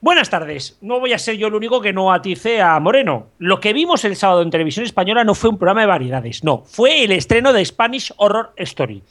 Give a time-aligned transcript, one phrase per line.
[0.00, 0.78] Buenas tardes.
[0.80, 3.28] No voy a ser yo el único que no atice a Moreno.
[3.38, 6.62] Lo que vimos el sábado en televisión española no fue un programa de variedades, no,
[6.64, 9.02] fue el estreno de Spanish Horror Story.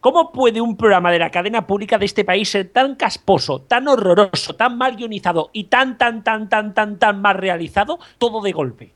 [0.00, 3.88] ¿Cómo puede un programa de la cadena pública de este país ser tan casposo, tan
[3.88, 8.52] horroroso, tan mal guionizado y tan, tan, tan, tan, tan, tan mal realizado todo de
[8.52, 8.92] golpe?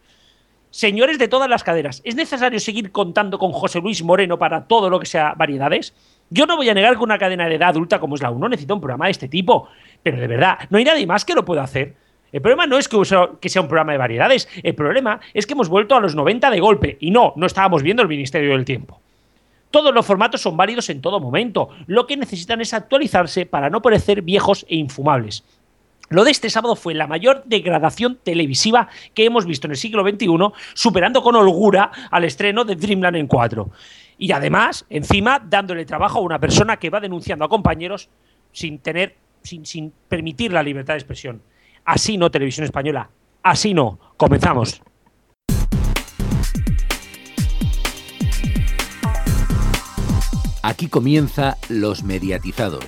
[0.71, 4.91] Señores de todas las cadenas, ¿es necesario seguir contando con José Luis Moreno para todo
[4.91, 5.95] lo que sea variedades?
[6.30, 8.50] Yo no voy a negar que una cadena de edad adulta como es la 1
[8.50, 9.69] necesita un programa de este tipo,
[10.11, 11.95] pero de verdad, no hay nadie más que lo pueda hacer.
[12.30, 15.69] El problema no es que sea un programa de variedades, el problema es que hemos
[15.69, 19.00] vuelto a los 90 de golpe y no, no estábamos viendo el Ministerio del Tiempo.
[19.70, 23.83] Todos los formatos son válidos en todo momento, lo que necesitan es actualizarse para no
[23.83, 25.45] parecer viejos e infumables.
[26.11, 30.09] Lo de este sábado fue la mayor degradación televisiva que hemos visto en el siglo
[30.09, 30.28] XXI,
[30.72, 33.70] superando con holgura al estreno de Dreamland en 4.
[34.16, 38.09] Y además, encima, dándole trabajo a una persona que va denunciando a compañeros
[38.52, 39.16] sin tener,
[39.48, 41.43] sin, sin permitir la libertad de expresión.
[41.84, 43.11] Así no, televisión española.
[43.43, 43.98] Así no.
[44.16, 44.83] Comenzamos.
[50.62, 52.84] Aquí comienza Los Mediatizados.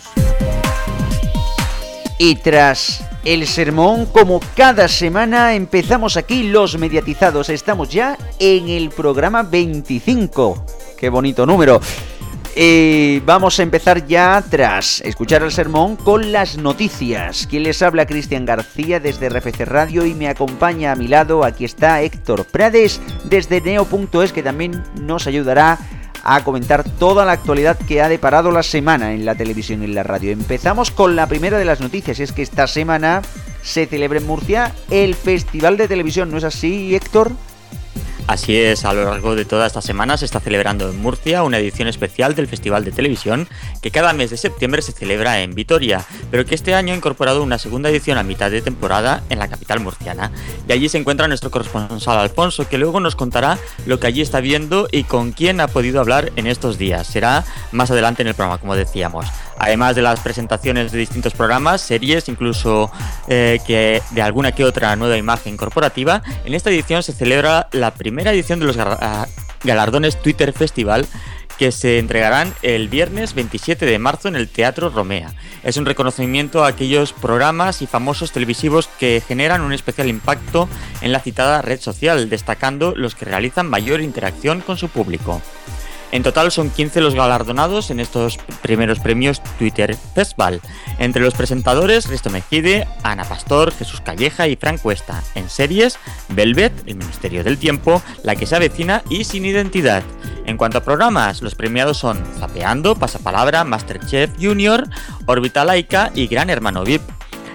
[2.19, 7.49] Y tras el sermón, como cada semana, empezamos aquí Los Mediatizados.
[7.49, 10.67] Estamos ya en el programa 25.
[10.99, 11.81] Qué bonito número.
[12.57, 17.47] Y vamos a empezar ya tras escuchar el sermón con las noticias.
[17.47, 21.65] Quien les habla Cristian García desde RFC Radio y me acompaña a mi lado, aquí
[21.65, 25.79] está Héctor Prades desde neo.es que también nos ayudará
[26.25, 29.95] a comentar toda la actualidad que ha deparado la semana en la televisión y en
[29.95, 30.33] la radio.
[30.33, 33.23] Empezamos con la primera de las noticias, y es que esta semana
[33.63, 37.33] se celebra en Murcia el Festival de Televisión, ¿no es así, Héctor?
[38.31, 41.59] Así es, a lo largo de toda esta semana se está celebrando en Murcia una
[41.59, 43.49] edición especial del Festival de Televisión
[43.83, 47.43] que cada mes de septiembre se celebra en Vitoria, pero que este año ha incorporado
[47.43, 50.31] una segunda edición a mitad de temporada en la capital murciana.
[50.69, 54.39] Y allí se encuentra nuestro corresponsal Alfonso, que luego nos contará lo que allí está
[54.39, 57.09] viendo y con quién ha podido hablar en estos días.
[57.09, 59.27] Será más adelante en el programa, como decíamos
[59.61, 62.91] además de las presentaciones de distintos programas, series, incluso
[63.29, 67.93] eh, que de alguna que otra nueva imagen corporativa, en esta edición se celebra la
[67.93, 69.29] primera edición de los ah,
[69.63, 71.07] galardones Twitter Festival
[71.59, 75.35] que se entregarán el viernes 27 de marzo en el Teatro Romea.
[75.63, 80.71] Es un reconocimiento a aquellos programas y famosos televisivos que generan un especial impacto
[81.03, 85.43] en la citada red social, destacando los que realizan mayor interacción con su público.
[86.13, 90.61] En total son 15 los galardonados en estos primeros premios Twitter Festival.
[90.99, 95.23] Entre los presentadores, Risto Mejide, Ana Pastor, Jesús Calleja y Frank Cuesta.
[95.35, 100.03] En series, Velvet, El Ministerio del Tiempo, La que se avecina y Sin Identidad.
[100.47, 104.89] En cuanto a programas, los premiados son Zapeando, Pasapalabra, Masterchef Junior,
[105.27, 107.03] Orbita Laica y Gran Hermano VIP.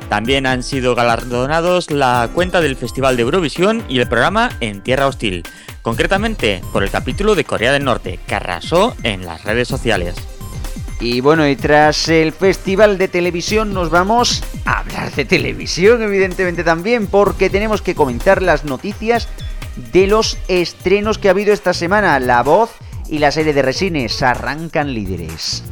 [0.10, 5.08] También han sido galardonados la cuenta del Festival de Eurovisión y el programa En Tierra
[5.08, 5.44] Hostil
[5.86, 10.16] concretamente por el capítulo de Corea del Norte, que arrasó en las redes sociales.
[11.00, 16.64] Y bueno, y tras el festival de televisión nos vamos a hablar de televisión, evidentemente
[16.64, 19.28] también, porque tenemos que comentar las noticias
[19.94, 22.20] de los estrenos que ha habido esta semana.
[22.20, 22.72] La voz
[23.08, 25.64] y la serie de Resines arrancan líderes.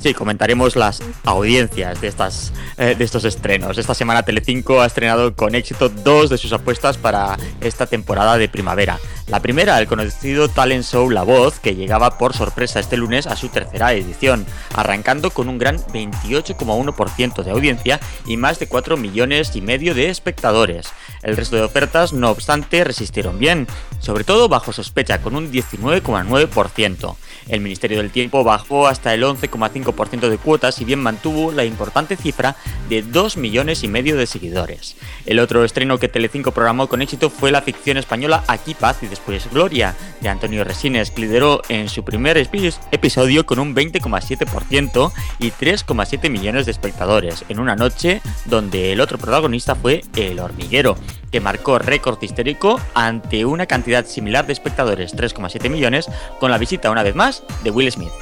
[0.00, 3.78] Sí, comentaremos las audiencias de, estas, eh, de estos estrenos.
[3.78, 8.48] Esta semana Telecinco ha estrenado con éxito dos de sus apuestas para esta temporada de
[8.48, 8.98] primavera.
[9.26, 13.36] La primera, el conocido talent show La Voz, que llegaba por sorpresa este lunes a
[13.36, 19.54] su tercera edición, arrancando con un gran 28,1% de audiencia y más de 4 millones
[19.54, 20.88] y medio de espectadores.
[21.22, 23.66] El resto de ofertas, no obstante, resistieron bien,
[23.98, 27.16] sobre todo bajo sospecha, con un 19,9%.
[27.48, 32.16] El Ministerio del Tiempo bajó hasta el 11,5% de cuotas y bien mantuvo la importante
[32.16, 32.56] cifra
[32.88, 34.96] de 2 millones y medio de seguidores.
[35.24, 39.06] El otro estreno que Telecinco programó con éxito fue la ficción española Aquí Paz y
[39.06, 45.50] después Gloria, de Antonio Resines, que lideró en su primer episodio con un 20,7% y
[45.50, 50.96] 3,7 millones de espectadores, en una noche donde el otro protagonista fue El Hormiguero,
[51.30, 56.08] que marcó récord histórico ante una cantidad similar de espectadores, 3,7 millones,
[56.40, 58.12] con la visita una vez más de Will Smith.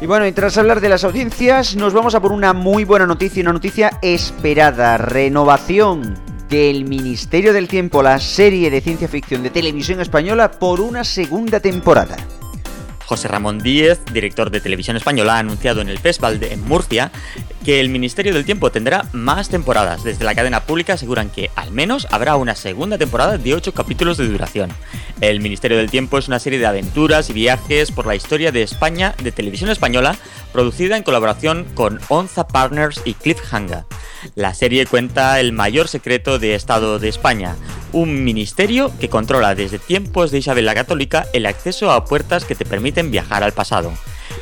[0.00, 3.06] Y bueno, y tras hablar de las audiencias, nos vamos a por una muy buena
[3.06, 9.50] noticia, una noticia esperada, renovación del Ministerio del Tiempo, la serie de ciencia ficción de
[9.50, 12.16] televisión española, por una segunda temporada.
[13.10, 17.10] José Ramón Díez, director de Televisión Española, ha anunciado en el Festival de Murcia
[17.64, 20.04] que el Ministerio del Tiempo tendrá más temporadas.
[20.04, 24.16] Desde la cadena pública aseguran que al menos habrá una segunda temporada de 8 capítulos
[24.16, 24.70] de duración.
[25.20, 28.62] El Ministerio del Tiempo es una serie de aventuras y viajes por la historia de
[28.62, 30.16] España de Televisión Española,
[30.52, 33.86] producida en colaboración con Onza Partners y Cliffhanger.
[34.36, 37.56] La serie cuenta el mayor secreto de Estado de España,
[37.92, 42.54] un ministerio que controla desde tiempos de Isabel la Católica el acceso a puertas que
[42.54, 43.92] te permiten viajar al pasado.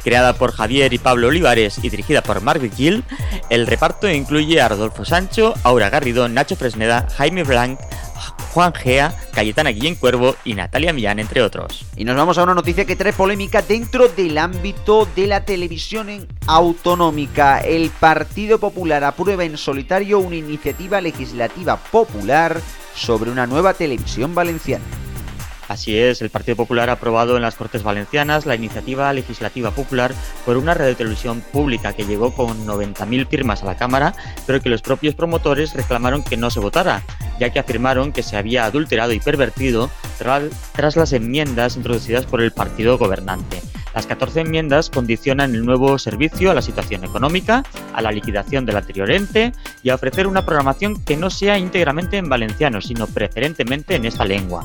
[0.02, 3.04] Creada por Javier y Pablo Olivares y dirigida por Margaret Gill,
[3.50, 7.78] el reparto incluye a Rodolfo Sancho, Aura Garrido, Nacho Fresneda, Jaime Blanc,
[8.52, 11.84] Juan Gea, Cayetana Guillén Cuervo y Natalia Millán, entre otros.
[11.96, 16.26] Y nos vamos a una noticia que trae polémica dentro del ámbito de la televisión
[16.46, 17.60] autonómica.
[17.60, 22.60] El Partido Popular aprueba en solitario una iniciativa legislativa popular
[22.94, 24.84] sobre una nueva televisión valenciana.
[25.68, 30.14] Así es, el Partido Popular ha aprobado en las Cortes Valencianas la iniciativa legislativa popular
[30.46, 34.14] por una red de televisión pública que llegó con 90.000 firmas a la Cámara,
[34.46, 37.02] pero que los propios promotores reclamaron que no se votara,
[37.38, 42.50] ya que afirmaron que se había adulterado y pervertido tras las enmiendas introducidas por el
[42.50, 43.60] partido gobernante.
[43.94, 47.62] Las 14 enmiendas condicionan el nuevo servicio a la situación económica,
[47.92, 52.16] a la liquidación del anterior ente y a ofrecer una programación que no sea íntegramente
[52.16, 54.64] en valenciano, sino preferentemente en esta lengua.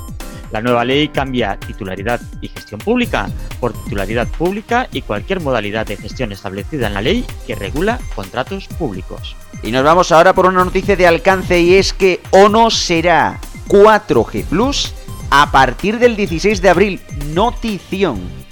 [0.53, 3.27] La nueva ley cambia titularidad y gestión pública
[3.59, 8.67] por titularidad pública y cualquier modalidad de gestión establecida en la ley que regula contratos
[8.67, 9.35] públicos.
[9.63, 14.45] Y nos vamos ahora por una noticia de alcance y es que ONO será 4G
[14.45, 14.93] Plus
[15.31, 17.01] a partir del 16 de abril.
[17.33, 18.42] Notición.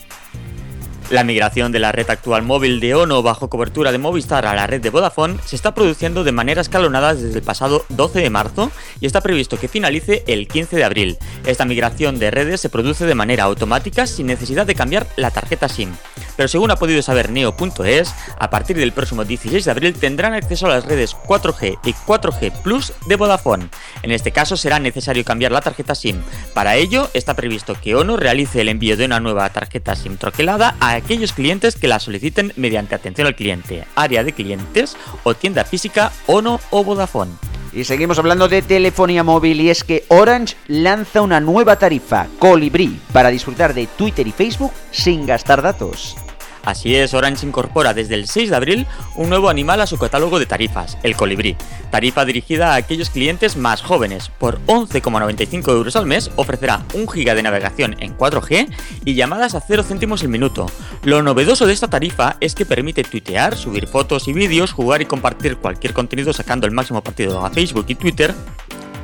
[1.12, 4.66] La migración de la red actual móvil de ONO bajo cobertura de Movistar a la
[4.66, 8.72] red de Vodafone se está produciendo de manera escalonada desde el pasado 12 de marzo
[9.02, 11.18] y está previsto que finalice el 15 de abril.
[11.46, 15.68] Esta migración de redes se produce de manera automática sin necesidad de cambiar la tarjeta
[15.68, 15.94] SIM.
[16.38, 20.68] Pero según ha podido saber Neo.es, a partir del próximo 16 de abril tendrán acceso
[20.68, 23.68] a las redes 4G y 4G Plus de Vodafone.
[24.02, 26.24] En este caso será necesario cambiar la tarjeta SIM.
[26.54, 30.76] Para ello está previsto que ONO realice el envío de una nueva tarjeta SIM troquelada
[30.80, 35.66] a aquellos clientes que la soliciten mediante atención al cliente, área de clientes o tienda
[35.66, 37.34] física ONO o Vodafone.
[37.74, 43.00] Y seguimos hablando de telefonía móvil y es que Orange lanza una nueva tarifa, Colibri,
[43.14, 46.18] para disfrutar de Twitter y Facebook sin gastar datos.
[46.64, 50.40] Así es, Orange incorpora desde el 6 de abril un nuevo animal a su catálogo
[50.40, 51.56] de tarifas, el colibrí.
[51.90, 54.30] Tarifa dirigida a aquellos clientes más jóvenes.
[54.30, 58.70] Por 11,95 euros al mes ofrecerá un giga de navegación en 4G
[59.06, 60.68] y llamadas a 0 céntimos el minuto.
[61.04, 65.06] Lo novedoso de esta tarifa es que permite tuitear, subir fotos y vídeos, jugar y
[65.06, 68.34] compartir cualquier contenido sacando el máximo partido a Facebook y Twitter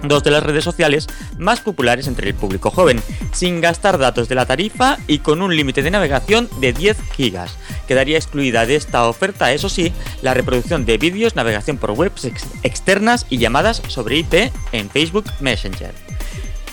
[0.03, 1.07] dos de las redes sociales
[1.37, 3.01] más populares entre el público joven,
[3.31, 7.57] sin gastar datos de la tarifa y con un límite de navegación de 10 gigas.
[7.87, 12.25] Quedaría excluida de esta oferta, eso sí, la reproducción de vídeos, navegación por webs
[12.63, 15.93] externas y llamadas sobre IP en Facebook Messenger.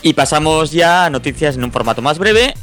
[0.01, 2.53] Y pasamos ya a noticias en un formato más breve,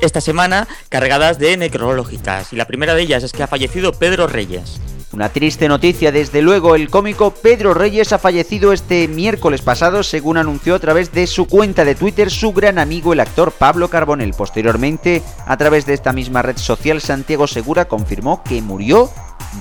[0.00, 2.52] esta semana cargadas de necrológicas.
[2.52, 4.80] Y la primera de ellas es que ha fallecido Pedro Reyes.
[5.12, 10.38] Una triste noticia, desde luego, el cómico Pedro Reyes ha fallecido este miércoles pasado, según
[10.38, 14.32] anunció a través de su cuenta de Twitter su gran amigo el actor Pablo Carbonell.
[14.32, 19.10] Posteriormente, a través de esta misma red social, Santiago Segura confirmó que murió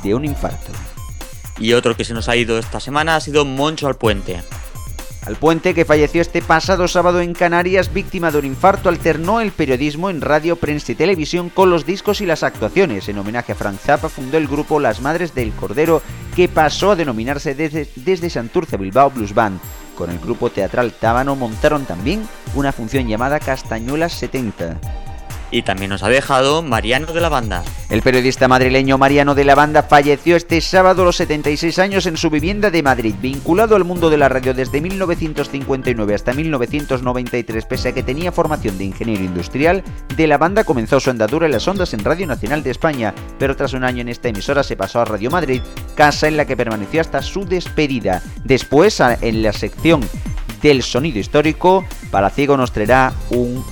[0.04, 0.72] de un infarto.
[1.60, 3.96] Y otro que se nos ha ido esta semana ha sido Moncho al
[5.26, 9.52] Al puente, que falleció este pasado sábado en Canarias, víctima de un infarto, alternó el
[9.52, 13.08] periodismo en radio, prensa y televisión con los discos y las actuaciones.
[13.08, 16.02] En homenaje a Frank Zappa fundó el grupo Las Madres del Cordero,
[16.36, 19.60] que pasó a denominarse desde, desde Santurce Bilbao Blues Band.
[19.96, 24.80] Con el grupo teatral Tábano montaron también una función llamada Castañuelas 70.
[25.52, 27.64] Y también nos ha dejado Mariano de la Banda.
[27.90, 32.16] El periodista madrileño Mariano de la Banda falleció este sábado a los 76 años en
[32.16, 37.90] su vivienda de Madrid, vinculado al mundo de la radio desde 1959 hasta 1993, pese
[37.90, 39.84] a que tenía formación de ingeniero industrial,
[40.16, 43.58] de la banda comenzó su andadura en las ondas en Radio Nacional de España, pero
[43.58, 45.62] tras un año en esta emisora se pasó a Radio Madrid,
[45.96, 48.24] casa en la que permaneció hasta su despedida.
[48.46, 50.02] Después, en la sección
[50.62, 53.64] del sonido histórico, Palaciego nos traerá un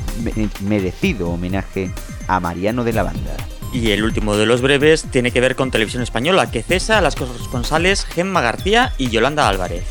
[0.61, 1.91] merecido homenaje
[2.27, 3.35] a Mariano de la Banda.
[3.71, 7.01] Y el último de los breves tiene que ver con Televisión Española, que cesa a
[7.01, 9.83] las corresponsales Gemma García y Yolanda Álvarez.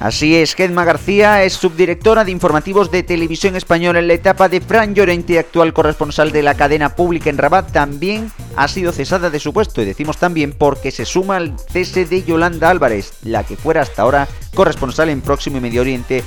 [0.00, 4.60] Así es, Gemma García es subdirectora de informativos de Televisión Española en la etapa de
[4.60, 7.72] Fran Llorente, actual corresponsal de la cadena pública en Rabat.
[7.72, 12.04] También ha sido cesada de su puesto y decimos también porque se suma al cese
[12.04, 16.22] de Yolanda Álvarez, la que fuera hasta ahora corresponsal en Próximo y Medio Oriente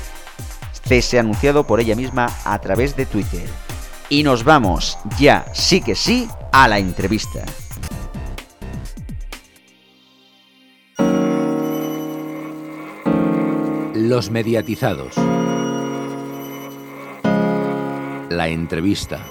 [0.88, 3.48] cese anunciado por ella misma a través de Twitter.
[4.10, 7.44] Y nos vamos ya, sí que sí, a la entrevista.
[13.94, 15.16] Los mediatizados.
[18.30, 19.26] La entrevista.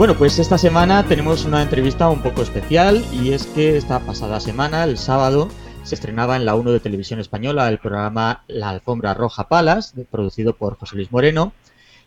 [0.00, 4.40] Bueno, pues esta semana tenemos una entrevista un poco especial y es que esta pasada
[4.40, 5.50] semana, el sábado,
[5.82, 10.56] se estrenaba en la 1 de Televisión Española el programa La Alfombra Roja Palas, producido
[10.56, 11.52] por José Luis Moreno.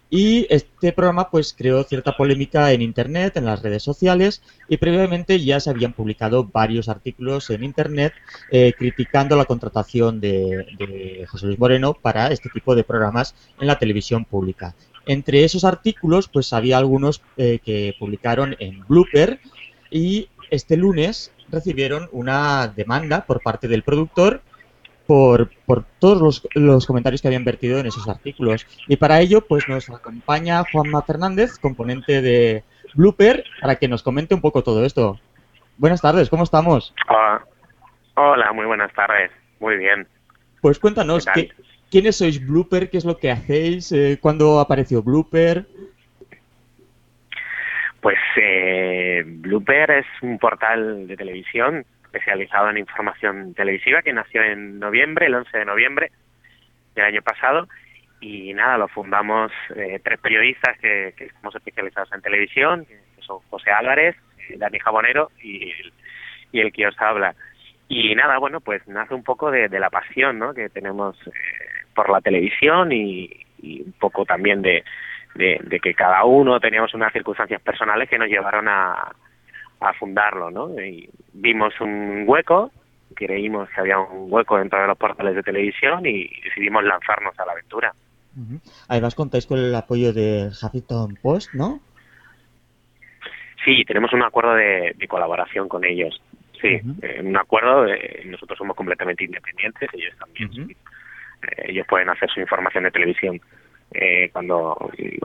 [0.09, 5.43] Y este programa pues creó cierta polémica en internet, en las redes sociales, y previamente
[5.43, 8.13] ya se habían publicado varios artículos en internet
[8.49, 13.67] eh, criticando la contratación de, de José Luis Moreno para este tipo de programas en
[13.67, 14.73] la televisión pública.
[15.05, 19.39] Entre esos artículos, pues había algunos eh, que publicaron en Blooper
[19.91, 24.41] y este lunes recibieron una demanda por parte del productor
[25.05, 28.65] por, por todos los, los, comentarios que habían vertido en esos artículos.
[28.87, 32.63] Y para ello, pues nos acompaña Juanma Fernández, componente de
[32.95, 35.19] Blooper, para que nos comente un poco todo esto.
[35.77, 36.93] Buenas tardes, ¿cómo estamos?
[37.09, 37.45] Hola,
[38.15, 39.31] Hola muy buenas tardes.
[39.59, 40.07] Muy bien.
[40.61, 41.49] Pues cuéntanos, ¿qué,
[41.93, 42.89] ¿quiénes sois Blooper?
[42.89, 43.91] ¿Qué es lo que hacéis?
[43.91, 45.67] Eh, ¿Cuándo apareció Blooper?
[48.01, 54.79] Pues eh, Blooper es un portal de televisión especializado en información televisiva que nació en
[54.79, 56.11] noviembre, el 11 de noviembre
[56.95, 57.67] del año pasado.
[58.19, 63.37] Y nada, lo fundamos eh, tres periodistas que, que, estamos especializados en televisión, que son
[63.51, 64.15] José Álvarez,
[64.49, 65.93] eh, Dani Jabonero y el,
[66.51, 67.35] y el que os habla.
[67.87, 70.55] Y nada, bueno, pues nace un poco de, de la pasión ¿no?
[70.55, 73.29] que tenemos eh, por la televisión y,
[73.61, 74.83] y un poco también de,
[75.35, 79.11] de, de, que cada uno teníamos unas circunstancias personales que nos llevaron a,
[79.79, 80.79] a fundarlo, ¿no?
[80.79, 82.71] Y vimos un hueco,
[83.15, 87.45] creímos que había un hueco dentro de los portales de televisión y decidimos lanzarnos a
[87.45, 87.93] la aventura.
[88.35, 88.85] Uh -huh.
[88.89, 91.79] Además contáis con el apoyo de Huffington Post, ¿no?
[93.63, 96.21] Sí, tenemos un acuerdo de, de colaboración con ellos.
[96.59, 96.95] Sí, uh -huh.
[97.03, 100.49] eh, un acuerdo, de, nosotros somos completamente independientes, ellos también.
[100.49, 100.67] Uh -huh.
[100.67, 100.77] sí.
[101.57, 103.41] Ellos pueden hacer su información de televisión
[103.91, 104.75] eh, cuando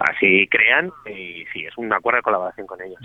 [0.01, 3.01] así crean y sí, es un acuerdo de colaboración con ellos.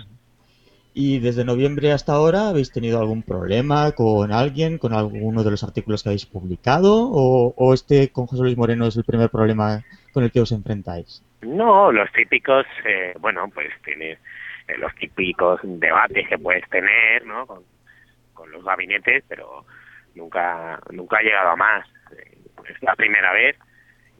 [0.96, 5.64] ¿Y desde noviembre hasta ahora habéis tenido algún problema con alguien, con alguno de los
[5.64, 7.10] artículos que habéis publicado?
[7.10, 10.52] ¿O, o este con José Luis Moreno es el primer problema con el que os
[10.52, 11.20] enfrentáis?
[11.42, 17.44] No, los típicos, eh, bueno, pues tiene eh, los típicos debates que puedes tener, ¿no?
[17.44, 17.62] Con,
[18.32, 19.64] con los gabinetes, pero
[20.14, 21.88] nunca, nunca ha llegado a más.
[22.64, 23.56] Eh, es la primera vez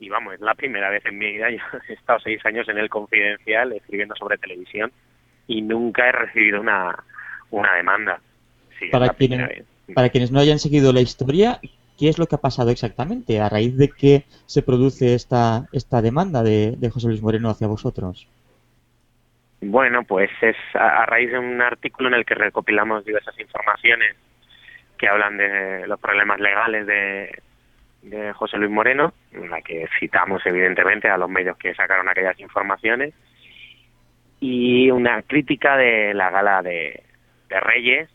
[0.00, 1.58] y vamos, es la primera vez en mi vida, yo
[1.88, 4.92] he estado seis años en el Confidencial escribiendo sobre televisión
[5.46, 7.04] y nunca he recibido una,
[7.50, 8.20] una demanda.
[8.78, 11.60] Sí, para, quienes, para quienes no hayan seguido la historia,
[11.98, 13.40] ¿qué es lo que ha pasado exactamente?
[13.40, 17.66] ¿A raíz de qué se produce esta, esta demanda de, de José Luis Moreno hacia
[17.66, 18.28] vosotros?
[19.60, 24.16] Bueno, pues es a, a raíz de un artículo en el que recopilamos diversas informaciones
[24.98, 27.42] que hablan de los problemas legales de,
[28.04, 32.38] de José Luis Moreno, en la que citamos evidentemente a los medios que sacaron aquellas
[32.40, 33.14] informaciones
[34.40, 37.02] y una crítica de la gala de,
[37.48, 38.10] Reyes,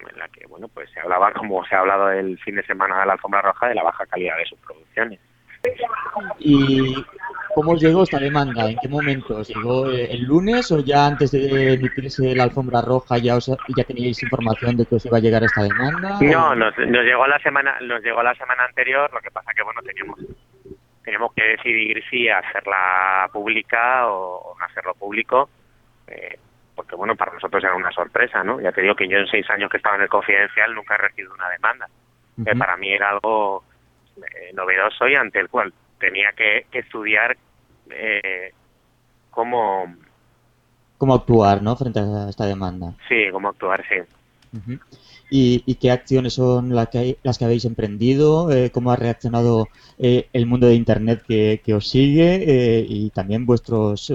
[0.00, 2.98] en la que, bueno, pues se hablaba, como se ha hablado el fin de semana
[2.98, 5.20] de la alfombra roja, de la baja calidad de sus producciones.
[6.38, 6.94] ¿Y
[7.54, 8.70] cómo llegó esta demanda?
[8.70, 9.42] ¿En qué momento?
[9.42, 14.22] ¿Llegó el lunes o ya antes de emitirse la alfombra roja ya os, ya teníais
[14.22, 16.18] información de que os iba a llegar esta demanda?
[16.20, 19.62] No, nos, nos llegó la semana nos llegó la semana anterior, lo que pasa que,
[19.62, 20.18] bueno, teníamos
[21.02, 25.48] teníamos que decidir si hacerla pública o, no hacerlo público
[26.06, 26.38] eh,
[26.74, 28.60] porque bueno, para nosotros era una sorpresa, ¿no?
[28.60, 30.98] Ya te digo que yo en seis años que estaba en el confidencial nunca he
[30.98, 32.44] recibido una demanda, uh -huh.
[32.44, 33.64] que para mí era algo
[34.16, 37.36] eh, novedoso y ante el cual tenía que, que estudiar
[37.90, 38.52] eh,
[39.30, 39.94] cómo...
[40.98, 41.76] Cómo actuar, ¿no?
[41.76, 42.94] Frente a esta demanda.
[43.08, 43.96] Sí, cómo actuar, sí.
[44.52, 44.80] Uh -huh.
[45.30, 48.50] ¿Y, ¿Y, qué acciones son las que, hay, las que habéis emprendido?
[48.50, 52.42] Eh, ¿Cómo ha reaccionado eh, el mundo de Internet que, que os sigue?
[52.46, 54.12] Eh, y también vuestros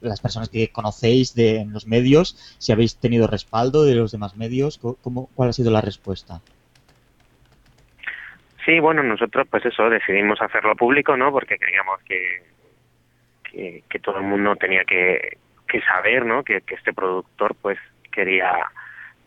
[0.00, 4.36] las personas que conocéis de en los medios, si habéis tenido respaldo de los demás
[4.36, 6.42] medios, ¿cómo, ¿cuál ha sido la respuesta?
[8.64, 11.30] Sí, bueno, nosotros pues eso, decidimos hacerlo público, ¿no?
[11.30, 12.42] Porque creíamos que,
[13.88, 16.42] que, todo el mundo tenía que, que saber, ¿no?
[16.42, 17.78] Que, este productor pues
[18.10, 18.52] quería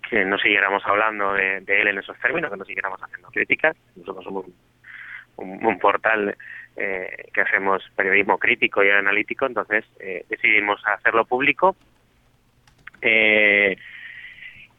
[0.09, 3.75] que no siguiéramos hablando de, él en esos términos, que no siguiéramos haciendo críticas.
[3.95, 4.55] Nosotros somos un,
[5.37, 6.35] un, un portal
[6.75, 11.75] eh, que hacemos periodismo crítico y analítico, entonces eh, decidimos hacerlo público.
[13.01, 13.77] Eh,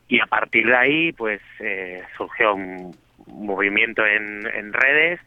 [0.09, 2.97] y a partir de ahí, pues eh, surgió un,
[3.29, 5.21] movimiento en, en redes.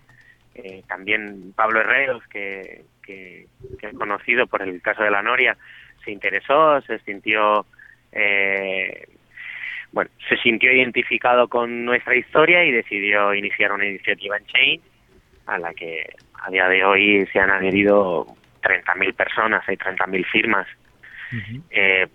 [0.55, 3.47] Eh, también Pablo Herreros, que, que,
[3.79, 5.57] que es conocido por el caso de la Noria,
[6.03, 7.65] se interesó, se sintió
[8.11, 9.07] eh,
[9.91, 14.81] bueno, se sintió identificado con nuestra historia y decidió iniciar una iniciativa en Chain,
[15.47, 18.25] a la que a día de hoy se han adherido
[18.61, 20.67] 30.000 personas, hay 30.000 firmas.
[21.69, 22.07] eh,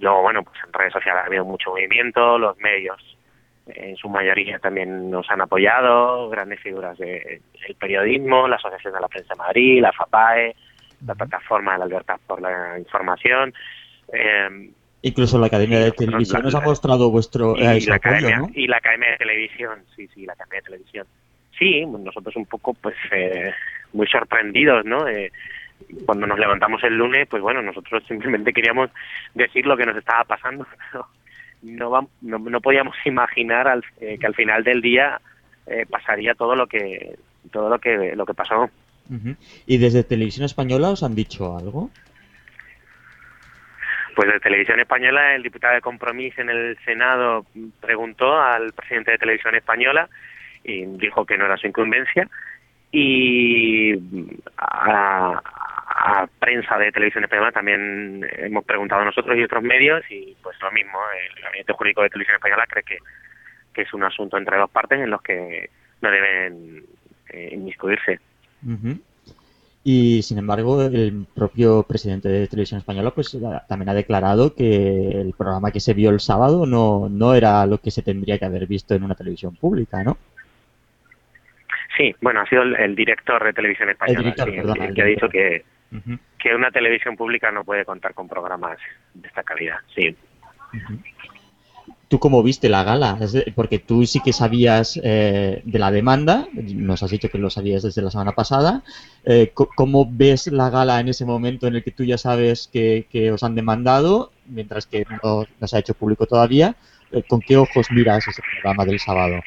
[0.00, 3.16] luego, bueno, pues en redes sociales ha habido mucho movimiento, los medios
[3.66, 7.40] en su mayoría también nos han apoyado, grandes figuras del
[7.78, 10.56] periodismo, la Asociación de la Prensa de Madrid, la FAPAE,
[11.06, 13.54] la Plataforma de la Libertad por la Información.
[14.12, 14.70] Eh,
[15.02, 18.50] Incluso la Academia de Televisión nos ha mostrado vuestro y, eh, la apoyo, academia, ¿no?
[18.54, 21.06] y la Academia de Televisión, sí, sí, la Academia de Televisión.
[21.58, 23.52] Sí, nosotros un poco, pues, eh,
[23.92, 25.08] muy sorprendidos, ¿no?
[25.08, 25.32] Eh,
[26.04, 28.90] cuando nos levantamos el lunes, pues bueno, nosotros simplemente queríamos
[29.34, 30.66] decir lo que nos estaba pasando,
[31.62, 35.20] no, no, no podíamos imaginar al- eh, que al final del día
[35.66, 37.16] eh, pasaría todo lo que
[37.52, 38.70] todo lo que lo que pasó.
[39.66, 41.90] ¿Y desde Televisión Española os han dicho algo?
[44.14, 47.46] Pues de Televisión Española, el diputado de Compromís en el Senado
[47.80, 50.08] preguntó al presidente de Televisión Española
[50.64, 52.28] y dijo que no era su incumbencia.
[52.92, 53.94] Y
[54.58, 55.40] a,
[56.02, 60.72] a prensa de Televisión Española también hemos preguntado nosotros y otros medios y pues lo
[60.72, 62.98] mismo, el Gabinete Jurídico de Televisión Española cree que,
[63.74, 65.68] que es un asunto entre dos partes en los que
[66.00, 66.84] no deben
[67.28, 68.18] eh, inmiscuirse.
[68.66, 68.98] Ujú.
[69.84, 73.36] Y sin embargo, el propio presidente de Televisión Española pues
[73.68, 77.76] también ha declarado que el programa que se vio el sábado no, no era lo
[77.78, 80.16] que se tendría que haber visto en una televisión pública, ¿no?
[81.94, 84.94] Sí, bueno, ha sido el, el director de Televisión Española director, sí, el perdona, el
[84.94, 85.79] que ha dicho director.
[86.38, 88.78] Que, una televisión pública no puede contar con programas
[89.14, 89.78] de esta calidad.
[89.94, 90.16] Sí.
[90.72, 91.00] ujú.
[92.10, 93.16] ¿Tú cómo viste la gala?
[93.54, 97.84] Porque tú sí que sabías eh, de la demanda, nos has dicho que lo sabías
[97.84, 98.82] desde la semana pasada.
[99.24, 103.06] Eh, ¿Cómo ves la gala en ese momento en el que tú ya sabes que,
[103.12, 106.74] que os han demandado, mientras que no, no se ha hecho público todavía?
[107.12, 109.40] Eh, ¿Con qué ojos miras ese programa del sábado?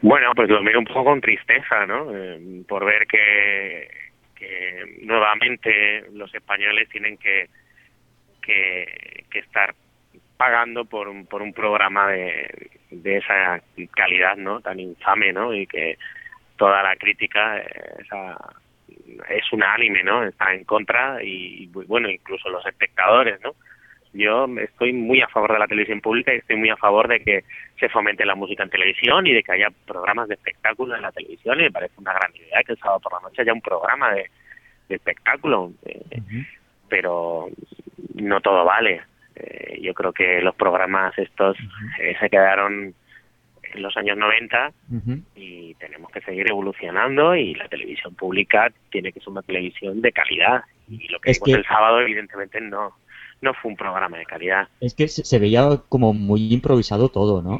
[0.00, 2.14] Bueno, pues lo miro un poco con tristeza, ¿no?
[2.16, 3.88] Eh, por ver que,
[4.34, 7.48] que nuevamente los españoles tienen que,
[8.40, 8.86] que,
[9.32, 9.74] estar
[10.36, 13.60] pagando por un, por un programa de, de esa
[13.94, 14.60] calidad, ¿no?
[14.60, 15.52] Tan infame, ¿no?
[15.54, 15.98] Y que
[16.56, 17.64] toda la crítica eh,
[18.00, 18.36] esa,
[19.28, 20.24] es unánime, ¿no?
[20.24, 23.54] Está en contra y, bueno, incluso los espectadores, ¿no?
[24.14, 27.20] Yo estoy muy a favor de la televisión pública y estoy muy a favor de
[27.20, 27.44] que
[27.78, 31.12] se fomente la música en televisión y de que haya programas de espectáculo en la
[31.12, 33.60] televisión y me parece una gran idea que el sábado por la noche haya un
[33.60, 34.30] programa de,
[34.88, 36.02] de espectáculo, eh,
[36.88, 37.48] pero
[38.14, 39.02] no todo vale.
[39.36, 41.56] Eh, yo creo que los programas estos
[42.00, 42.94] eh, se quedaron
[43.74, 45.20] en los años 90 Ujú.
[45.36, 50.10] y tenemos que seguir evolucionando y la televisión pública tiene que ser una televisión de
[50.10, 52.94] calidad y lo que Es vimos que- el sábado evidentemente no
[53.40, 54.68] no fue un programa de calidad.
[54.80, 57.58] Es que se, veía como muy improvisado todo, ¿no?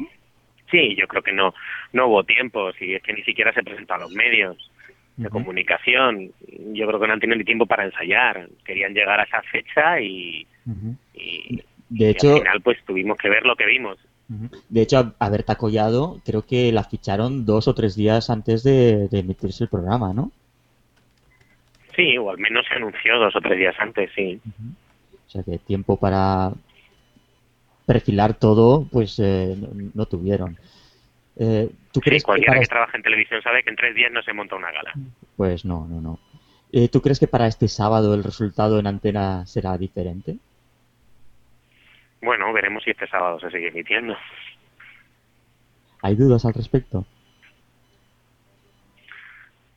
[0.71, 1.53] Sí, yo creo que no
[1.93, 4.71] no hubo tiempo, si es que ni siquiera se presentó a los medios
[5.17, 6.31] de comunicación.
[6.73, 8.47] Yo creo que no han tenido ni tiempo para ensayar.
[8.63, 13.45] Querían llegar a esa fecha y, De y hecho, al final pues tuvimos que ver
[13.45, 13.97] lo que vimos.
[14.69, 18.63] De hecho, a a Berta Collado creo que la ficharon dos o tres días antes
[18.63, 20.31] de, de emitirse el programa, ¿no?
[21.99, 24.39] Sí, o al menos se anunció dos o tres días antes, sí.
[25.29, 26.51] O sea que tiempo para
[27.85, 30.57] perfilar todo, pues eh, no, no tuvieron.
[31.37, 33.93] Eh, ¿Tú Sí, crees que cualquiera para que trabaja en televisión sabe que en tres
[33.93, 34.91] días no se monta una gala.
[35.37, 36.19] Pues no, no, no.
[36.71, 40.37] Eh, ¿Tú crees que para este sábado el resultado en antena será diferente?
[42.23, 44.15] Bueno, veremos si este sábado se sigue emitiendo.
[46.01, 47.05] ¿Hay dudas al respecto?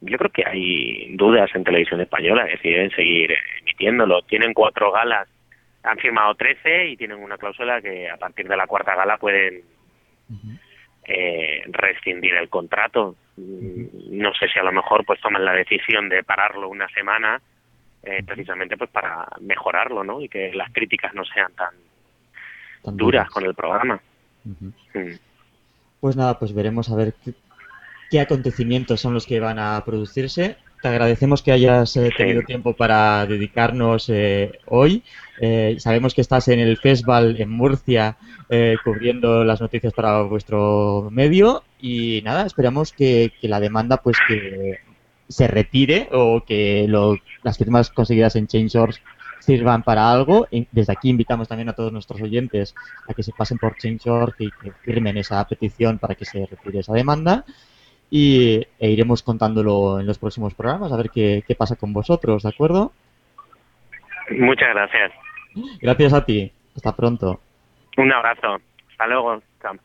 [0.00, 4.22] Yo creo que hay dudas en televisión española, es decir, en seguir emitiéndolo.
[4.22, 5.28] Tienen cuatro galas,
[5.82, 9.62] han firmado trece y tienen una cláusula que a partir de la cuarta gala pueden
[11.04, 13.16] eh, rescindir el contrato.
[13.36, 17.40] No sé si a lo mejor pues toman la decisión de pararlo una semana
[18.02, 20.20] eh, precisamente pues para mejorarlo, ¿no?
[20.20, 21.74] Y que las críticas no sean tan
[22.82, 24.00] Tan duras con el programa.
[24.44, 25.14] Mm.
[26.00, 27.32] Pues nada, pues veremos a ver qué,
[28.10, 30.56] qué acontecimientos son los que van a producirse.
[30.82, 32.16] Te agradecemos que hayas eh, Sí.
[32.16, 35.04] tenido tiempo para dedicarnos eh, hoy.
[35.40, 38.16] Eh, sabemos que estás en el festival en Murcia
[38.48, 44.16] eh, cubriendo las noticias para vuestro medio y nada, esperamos que, que la demanda pues
[44.26, 44.78] que
[45.28, 49.00] se retire o que lo- las firmas conseguidas en Chainsource
[49.38, 50.48] sirvan para algo.
[50.50, 52.74] Y desde aquí invitamos también a todos nuestros oyentes
[53.08, 56.80] a que se pasen por Change.org y que firmen esa petición para que se retire
[56.80, 57.44] esa demanda.
[58.14, 62.42] Y e iremos contándolo en los próximos programas, a ver qué, qué pasa con vosotros,
[62.42, 62.92] ¿de acuerdo?
[64.30, 65.12] Muchas gracias.
[65.80, 66.52] Gracias a ti.
[66.76, 67.40] Hasta pronto.
[67.96, 68.60] Un abrazo.
[68.90, 69.40] Hasta luego.
[69.62, 69.76] Chao.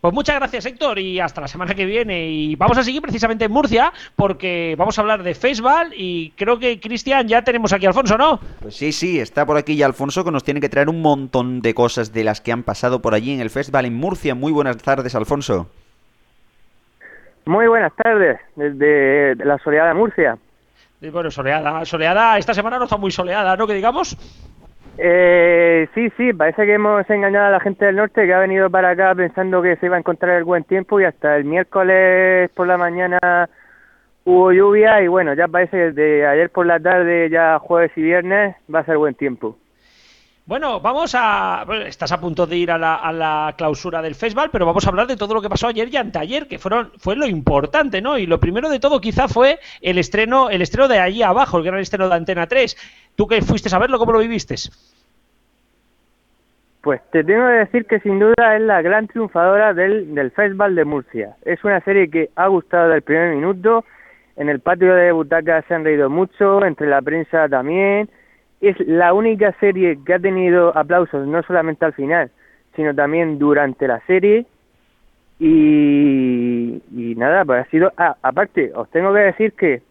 [0.00, 2.28] Pues muchas gracias Héctor y hasta la semana que viene.
[2.28, 6.58] Y vamos a seguir precisamente en Murcia porque vamos a hablar de Facebook y creo
[6.58, 8.40] que Cristian ya tenemos aquí a Alfonso, ¿no?
[8.60, 11.60] Pues sí, sí, está por aquí ya Alfonso que nos tiene que traer un montón
[11.60, 14.34] de cosas de las que han pasado por allí en el festival en Murcia.
[14.34, 15.68] Muy buenas tardes, Alfonso.
[17.48, 20.36] Muy buenas tardes, desde la soleada Murcia.
[21.00, 23.66] Y bueno, soleada, soleada, esta semana no está muy soleada, ¿no?
[23.66, 24.18] Que digamos.
[24.98, 28.68] Eh, sí, sí, parece que hemos engañado a la gente del norte que ha venido
[28.68, 32.50] para acá pensando que se iba a encontrar el buen tiempo y hasta el miércoles
[32.50, 33.48] por la mañana
[34.24, 38.02] hubo lluvia y bueno, ya parece que de ayer por la tarde, ya jueves y
[38.02, 39.56] viernes, va a ser buen tiempo.
[40.48, 41.66] Bueno, vamos a.
[41.86, 44.88] estás a punto de ir a la, a la clausura del festival, pero vamos a
[44.88, 48.16] hablar de todo lo que pasó ayer y anteayer, que fueron, fue lo importante, ¿no?
[48.16, 51.64] Y lo primero de todo, quizá, fue el estreno, el estreno de allí abajo, el
[51.64, 53.10] gran estreno de Antena 3.
[53.14, 54.54] Tú que fuiste a verlo, ¿cómo lo viviste?
[56.80, 60.74] Pues te tengo que decir que sin duda es la gran triunfadora del, del Festival
[60.74, 61.36] de Murcia.
[61.44, 63.84] Es una serie que ha gustado del primer minuto,
[64.36, 68.08] en el patio de butacas se han reído mucho, entre la prensa también.
[68.60, 72.30] Es la única serie que ha tenido aplausos no solamente al final,
[72.74, 74.46] sino también durante la serie.
[75.38, 77.92] Y, y nada, pues ha sido...
[77.96, 79.82] ah, aparte, os tengo que decir que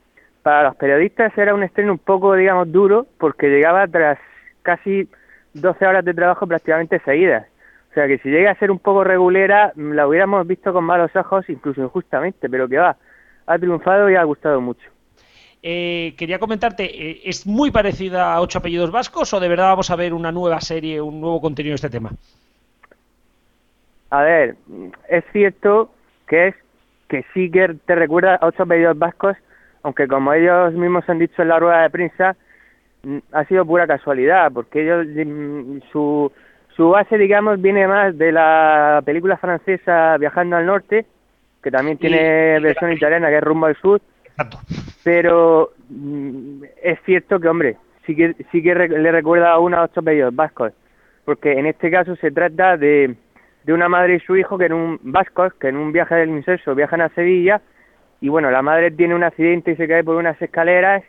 [0.43, 4.19] para los periodistas era un estreno un poco, digamos, duro, porque llegaba tras
[4.62, 5.08] casi
[5.53, 7.47] 12 horas de trabajo prácticamente seguidas.
[7.91, 11.15] O sea que si llega a ser un poco regulera, la hubiéramos visto con malos
[11.15, 12.95] ojos, incluso injustamente, pero que va,
[13.45, 14.88] ha triunfado y ha gustado mucho.
[15.63, 19.89] Eh, quería comentarte, eh, ¿es muy parecida a Ocho Apellidos Vascos o de verdad vamos
[19.89, 22.12] a ver una nueva serie, un nuevo contenido de este tema?
[24.10, 24.56] A ver,
[25.10, 25.91] es cierto
[26.28, 26.56] que es
[27.10, 29.38] que sí que te recuerda a ocho apellidos vascos,
[29.84, 32.36] aunque como ellos mismos han dicho en la rueda de prensa,
[33.04, 36.32] mm, ha sido pura casualidad, porque ellos, mm, su,
[36.76, 41.06] su base, digamos, viene más de la película francesa Viajando al Norte,
[41.63, 44.02] que también tiene y- versión italiana, que es Rumbo al Sur,
[45.04, 49.84] Pero mm, es cierto que, hombre, sí que, sí que le recuerda a uno a
[49.84, 50.73] ocho apellidos vascos,
[51.26, 53.15] porque en este caso se trata de,
[53.63, 56.30] de una madre y su hijo que en un vascos, que en un viaje del
[56.30, 57.62] incenso viajan a Sevilla,
[58.21, 61.04] y bueno, la madre tiene un accidente y se cae por unas escaleras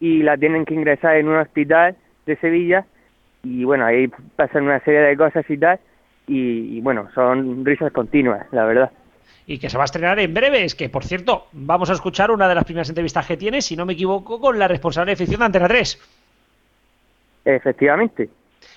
[0.00, 2.86] y la tienen que ingresar en un hospital de Sevilla,
[3.42, 5.78] y bueno, ahí pasan una serie de cosas y tal,
[6.26, 8.90] y bueno, son risas continuas, la verdad.
[9.46, 12.48] Y que se va a estrenar en breves, que por cierto, vamos a escuchar una
[12.48, 15.40] de las primeras entrevistas que tiene, si no me equivoco, con la responsable de ficción
[15.40, 15.98] de Antena 3.
[17.44, 18.28] Efectivamente.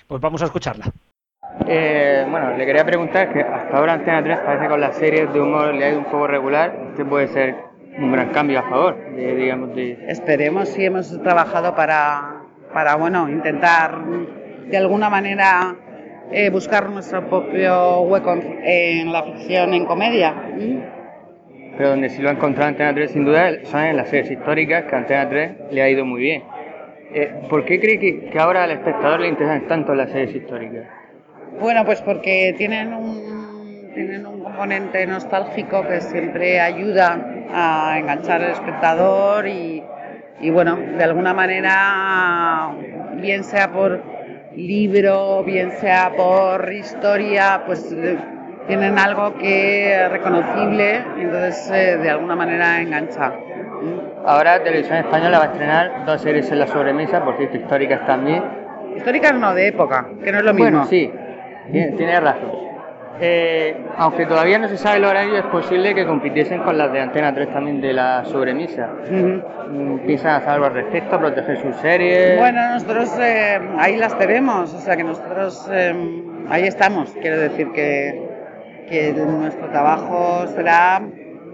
[0.06, 0.92] Pues vamos a escucharla.
[1.66, 5.32] Eh, bueno, le quería preguntar que hasta ahora Antena 3 parece que con las series
[5.32, 6.88] de humor le ha ido un poco regular.
[6.90, 7.56] Este puede ser
[7.98, 9.98] un gran cambio a favor, de, digamos, de...
[10.08, 15.74] Esperemos si hemos trabajado para, para bueno, intentar de alguna manera
[16.32, 20.34] eh, buscar nuestro propio hueco en, en la ficción en comedia.
[21.76, 24.84] Pero donde sí lo ha encontrado Antena 3 sin duda son en las series históricas,
[24.84, 26.42] que a Antena 3 le ha ido muy bien.
[27.14, 30.84] Eh, ¿Por qué cree que, que ahora al espectador le interesan tanto las series históricas?
[31.60, 37.18] Bueno, pues porque tienen un, tienen un componente nostálgico que siempre ayuda
[37.52, 39.82] a enganchar al espectador y,
[40.40, 42.72] y bueno, de alguna manera,
[43.14, 44.17] bien sea por
[44.66, 48.18] libro, bien sea por historia, pues eh,
[48.66, 53.32] tienen algo que es reconocible entonces eh, de alguna manera engancha.
[54.26, 58.42] Ahora Televisión Española va a estrenar dos series en la sobremesa, por cierto, históricas también.
[58.96, 60.70] Históricas no, de época, que no es lo mismo.
[60.70, 61.10] Bueno, sí,
[61.70, 62.67] tiene, tiene razón.
[63.20, 67.00] Eh, aunque todavía no se sabe el horario, es posible que compitiesen con las de
[67.00, 68.90] Antena 3 también de la sobremesa.
[69.04, 69.42] Ujú.
[69.70, 72.38] Mm, ¿Piensan hacer algo al respecto, proteger sus series?
[72.38, 75.94] Bueno, nosotros eh, ahí las tenemos, o sea que nosotros eh,
[76.48, 77.10] ahí estamos.
[77.20, 81.02] Quiero decir que, que nuestro trabajo será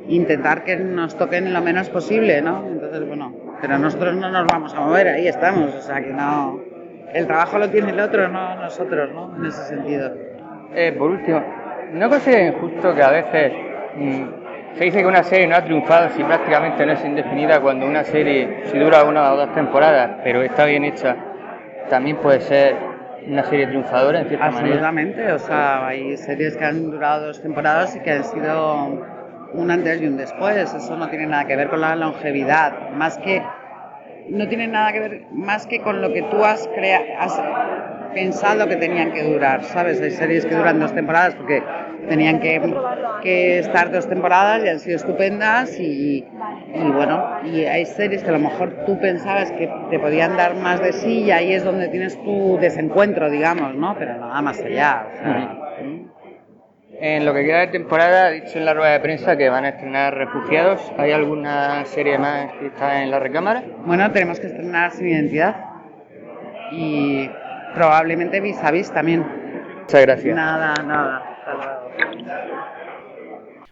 [0.08, 2.66] intentar que nos toquen lo menos posible, ¿no?
[2.66, 6.60] Entonces, bueno, pero nosotros no nos vamos a mover, ahí estamos, o sea que no.
[7.12, 9.34] El trabajo lo tiene el otro, no nosotros, ¿no?
[9.36, 10.12] En ese sentido.
[10.74, 11.40] Eh, por último,
[11.92, 13.52] ¿no considera injusto que a veces
[13.96, 14.24] mm,
[14.76, 18.02] se dice que una serie no ha triunfado si prácticamente no es indefinida cuando una
[18.02, 21.16] serie, si dura una o dos temporadas, pero está bien hecha,
[21.88, 22.76] también puede ser
[23.28, 24.46] una serie triunfadora en cierta?
[24.46, 29.00] Absolutamente, o sea, hay series que han durado dos temporadas y que han sido
[29.52, 33.16] un antes y un después, eso no tiene nada que ver con la longevidad, más
[33.18, 33.42] que
[34.28, 37.40] no tienen nada que ver más que con lo que tú has, crea has
[38.14, 40.00] pensado que tenían que durar, ¿sabes?
[40.00, 41.62] Hay series que duran dos temporadas porque
[42.08, 42.60] tenían que,
[43.22, 46.24] que estar dos temporadas y han sido estupendas y,
[46.74, 50.54] y, bueno, y hay series que a lo mejor tú pensabas que te podían dar
[50.54, 53.96] más de sí y ahí es donde tienes tu desencuentro, digamos, ¿no?
[53.98, 55.06] Pero nada más allá.
[55.12, 55.58] O sea,
[57.00, 59.64] En lo que queda de temporada, ha dicho en la rueda de prensa que van
[59.64, 60.92] a estrenar Refugiados.
[60.96, 63.64] ¿Hay alguna serie más que está en la recámara?
[63.84, 65.56] Bueno, tenemos que estrenar Sin Identidad
[66.70, 67.28] y
[67.74, 69.24] probablemente Vis a Vis también.
[69.82, 70.34] Muchas gracias.
[70.34, 71.34] Nada, nada.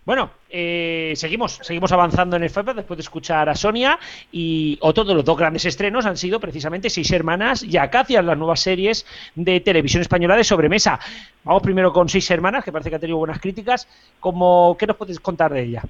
[0.05, 4.01] Bueno, eh, seguimos, seguimos avanzando en el FEPA después de escuchar a Sonia
[4.33, 8.37] y otro de los dos grandes estrenos han sido precisamente Seis Hermanas y Acacias, las
[8.37, 10.99] nuevas series de televisión española de sobremesa.
[11.45, 13.87] Vamos primero con Seis Hermanas, que parece que ha tenido buenas críticas.
[14.19, 15.83] Como, ¿Qué nos puedes contar de ella?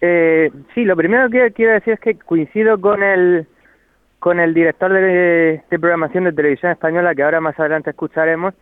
[0.00, 3.46] Eh, sí, lo primero que quiero decir es que coincido con el
[4.26, 8.54] con el director de, programación de televisión española, que ahora más adelante escucharemos,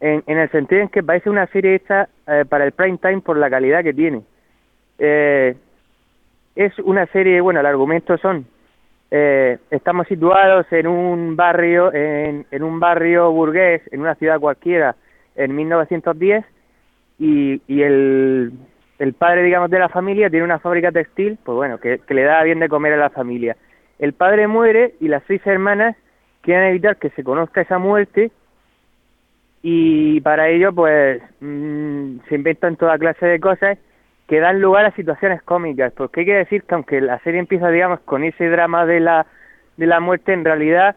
[0.00, 3.20] en, en el sentido en que parece una serie hecha eh, para el prime time
[3.20, 4.22] por la calidad que tiene.
[4.98, 5.54] Eh,
[6.56, 8.46] es una serie, bueno, el argumento son,
[9.12, 14.96] eh, estamos situados en un barrio, en, en un barrio burgués, en una ciudad cualquiera,
[15.36, 16.44] en 1910,
[17.20, 18.54] y, y el,
[18.98, 22.42] el padre, digamos, de la familia tiene una fábrica textil, pues bueno, que le da
[22.42, 23.56] bien de comer a la familia.
[23.98, 25.96] El padre muere y las seis hermanas
[26.42, 28.30] quieren evitar que se conozca esa muerte
[29.62, 33.78] y para ello pues mm, se inventan toda clase de cosas
[34.28, 37.68] que dan lugar a situaciones cómicas porque hay que decir que aunque la serie empieza
[37.70, 39.26] digamos con ese drama de la
[39.76, 40.94] de la muerte en realidad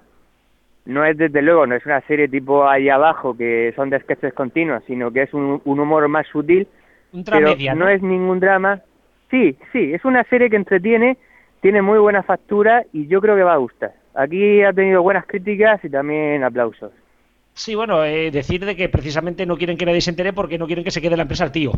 [0.85, 4.33] no es desde luego no es una serie tipo ahí abajo que son de sketches
[4.33, 6.67] continuos sino que es un, un humor más sutil
[7.11, 7.89] Un pero ¿no?
[7.89, 8.81] es ningún drama
[9.31, 11.17] sí sí es una serie que entretiene
[11.61, 15.25] tiene muy buena factura y yo creo que va a gustar aquí ha tenido buenas
[15.25, 16.91] críticas y también aplausos
[17.59, 20.65] Sí, bueno, eh, decir de que precisamente no quieren que nadie se entere porque no
[20.65, 21.73] quieren que se quede la empresa al tío.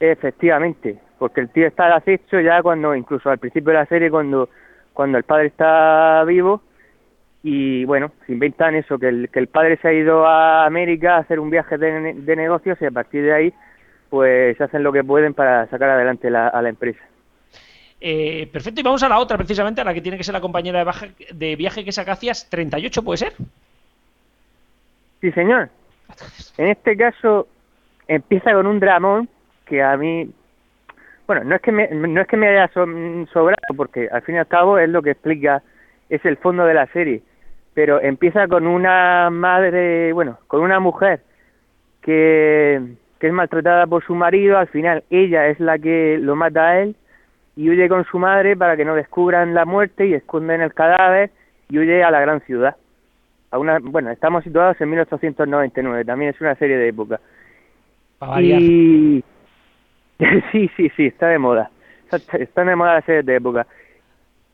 [0.00, 4.10] Efectivamente, porque el tío está al acecho ya cuando, incluso al principio de la serie,
[4.10, 4.48] cuando,
[4.92, 6.62] cuando el padre está vivo,
[7.44, 11.14] y bueno, se inventan eso, que el, que el padre se ha ido a América
[11.14, 13.54] a hacer un viaje de, de negocios y a partir de ahí,
[14.10, 17.04] pues hacen lo que pueden para sacar adelante la, a la empresa.
[18.00, 20.40] Eh, perfecto, y vamos a la otra, precisamente, a la que tiene que ser la
[20.40, 23.32] compañera de, baja- de viaje, que es Acacias 38, ¿puede ser?
[25.20, 25.68] Sí, señor.
[26.56, 27.48] En este caso
[28.06, 29.28] empieza con un dramón
[29.66, 30.30] que a mí,
[31.26, 32.86] bueno, no es que me, no es que me haya so-
[33.32, 35.62] sobrado, porque al fin y al cabo es lo que explica,
[36.08, 37.20] es el fondo de la serie,
[37.74, 41.20] pero empieza con una madre, bueno, con una mujer
[42.00, 42.80] que,
[43.18, 46.80] que es maltratada por su marido, al final ella es la que lo mata a
[46.80, 46.96] él
[47.58, 51.32] y huye con su madre para que no descubran la muerte y esconden el cadáver
[51.68, 52.76] y huye a la gran ciudad
[53.50, 57.18] a una, bueno, estamos situados en 1899, también es una serie de época.
[58.20, 58.60] Para variar.
[58.60, 59.24] Y
[60.52, 61.70] sí, sí, sí, está de moda.
[62.04, 63.66] Está, está de moda las series de época.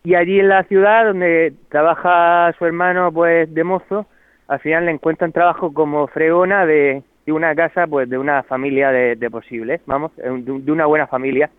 [0.02, 4.06] Y allí en la ciudad donde trabaja su hermano pues de mozo,
[4.48, 8.90] al final le encuentran trabajo como fregona de, de una casa pues de una familia
[8.90, 11.50] de, de posibles, vamos, de una buena familia.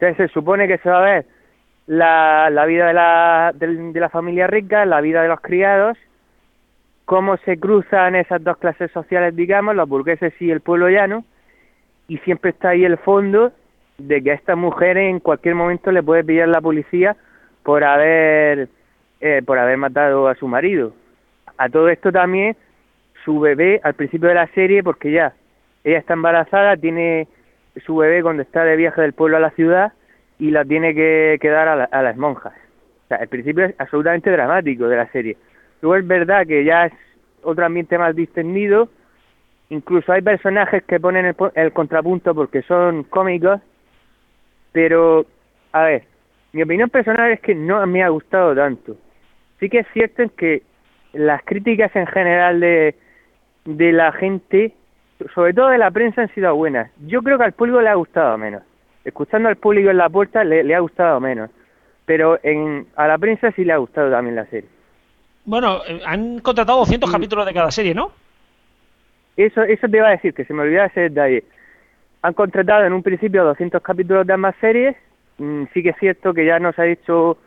[0.00, 1.26] Entonces se supone que se va a ver
[1.86, 5.98] la, vida de la, del- de la familia rica, la vida de los criados,
[7.04, 11.24] cómo se cruzan esas dos clases sociales, digamos, los burgueses y el pueblo llano,
[12.08, 13.52] y siempre está ahí el fondo
[13.98, 17.16] de que a esta mujer en cualquier momento le puede pillar la policía
[17.62, 18.68] por haber
[19.20, 20.94] eh, por haber matado a su marido.
[21.58, 22.56] A todo esto también
[23.24, 25.34] su bebé al principio de la serie, porque ya
[25.84, 27.28] ella está embarazada, tiene
[27.84, 29.92] su bebé cuando está de viaje del pueblo a la ciudad
[30.38, 32.54] y la tiene que, que dar a, la- a las monjas.
[33.04, 35.36] O sea, el principio es absolutamente dramático de la serie.
[35.82, 36.92] Luego es verdad que ya es
[37.42, 38.88] otro ambiente más distendido,
[39.70, 43.60] incluso hay personajes que ponen el, contrapunto porque son cómicos,
[44.72, 45.26] pero,
[45.72, 46.04] a ver,
[46.52, 48.96] mi opinión personal es que no me ha gustado tanto.
[49.58, 50.62] Sí que es cierto que
[51.12, 52.94] las críticas en general de,
[53.64, 54.72] de la gente,
[55.34, 56.90] sobre todo de la prensa, han sido buenas.
[57.06, 58.62] Yo creo que al público le ha gustado menos.
[59.04, 61.50] Escuchando al público en la puerta le, le ha gustado menos.
[62.06, 64.68] Pero en, a la prensa sí le ha gustado también la serie.
[65.44, 68.12] Bueno, eh, han contratado 200 capítulos de cada serie, ¿no?
[69.36, 71.44] Eso, eso te iba a decir, que se me olvidaba ese detalle.
[72.22, 74.96] Han contratado en un principio 200 capítulos de ambas series.
[75.38, 77.38] Mm, sí que es cierto que ya nos ha dicho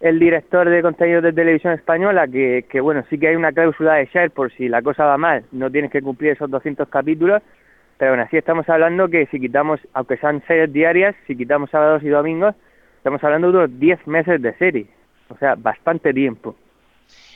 [0.00, 3.94] el director de contenidos de televisión española que, que, bueno, sí que hay una cláusula
[3.94, 7.42] de share por si la cosa va mal, no tienes que cumplir esos 200 capítulos,
[7.96, 12.02] pero aún así estamos hablando que si quitamos, aunque sean series diarias, si quitamos sábados
[12.04, 12.54] y domingos,
[12.96, 14.86] estamos hablando de unos 10 meses de serie,
[15.28, 16.54] o sea, bastante tiempo.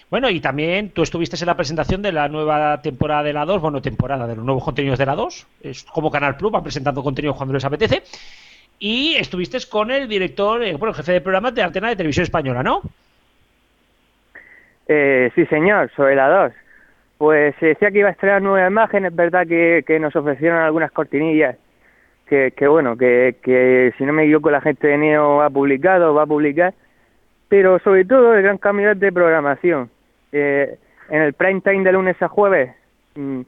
[0.09, 3.63] Bueno, y también tú estuviste en la presentación de la nueva temporada de la 2,
[3.63, 7.03] bueno, temporada de los nuevos contenidos de la 2, es como Canal Plus, van presentando
[7.03, 8.03] contenido cuando les apetece,
[8.83, 12.25] y estuviste con el director, eh, bueno, el jefe de programas de Antena de Televisión
[12.25, 12.83] Española, ¿no?
[14.89, 16.53] Eh, sí, señor, sobre la 2.
[17.17, 20.91] Pues se decía que iba a estrenar nueva imagen, es verdad que, nos ofrecieron algunas
[20.91, 21.57] cortinillas
[22.27, 26.13] que, que bueno, que, que si no me equivoco la gente de Neo ha publicado,
[26.13, 26.75] va a publicar,
[27.49, 29.91] pero sobre todo el gran cambio de programación.
[30.33, 30.77] Eh,
[31.09, 32.75] en el prime time de lunes a jueves
[33.15, 33.43] mm,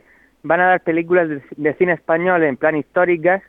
[0.44, 3.42] van a dar películas de cine español en plan históricas.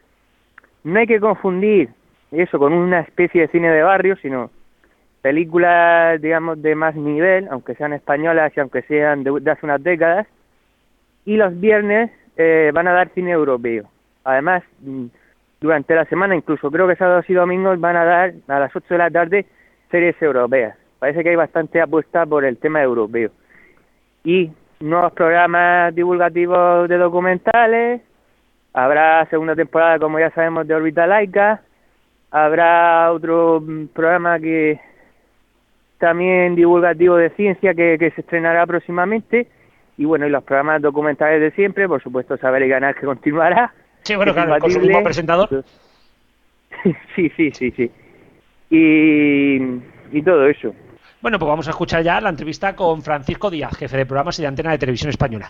[0.86, 1.90] No hay que confundir
[2.32, 4.52] eso con una especie de cine de barrio, sino
[5.24, 10.28] películas, digamos, de más nivel, aunque sean españolas y aunque sean de, hace unas décadas.
[11.26, 13.90] Y los viernes eh, van a dar cine europeo.
[14.24, 15.06] Además, mm,
[15.60, 18.86] durante la semana, incluso creo que sábados y domingos, van a dar a las 8
[18.88, 19.46] de la tarde
[19.90, 20.78] series europeas.
[21.00, 23.32] Parece que hay bastante apuesta por el tema europeo.
[24.24, 28.02] Y nuevos programas divulgativos de documentales.
[28.78, 31.62] Habrá segunda temporada, como ya sabemos, de Orbita Laica.
[32.30, 34.82] Habrá otro mm, programa que
[35.98, 39.48] también divulgativo de ciencia que, que se estrenará próximamente.
[39.98, 43.74] Y bueno, y los programas documentales de siempre, por supuesto, Saber y Ganar que continuará.
[44.02, 45.64] Sí, bueno, claro, con su mismo presentador.
[47.16, 47.90] sí, sí, sí, sí.
[48.70, 49.56] Y,
[50.12, 50.76] y todo eso.
[51.22, 54.42] Bueno, pues vamos a escuchar ya la entrevista con Francisco Díaz, jefe de programas y
[54.42, 55.50] de Antena de Televisión Española.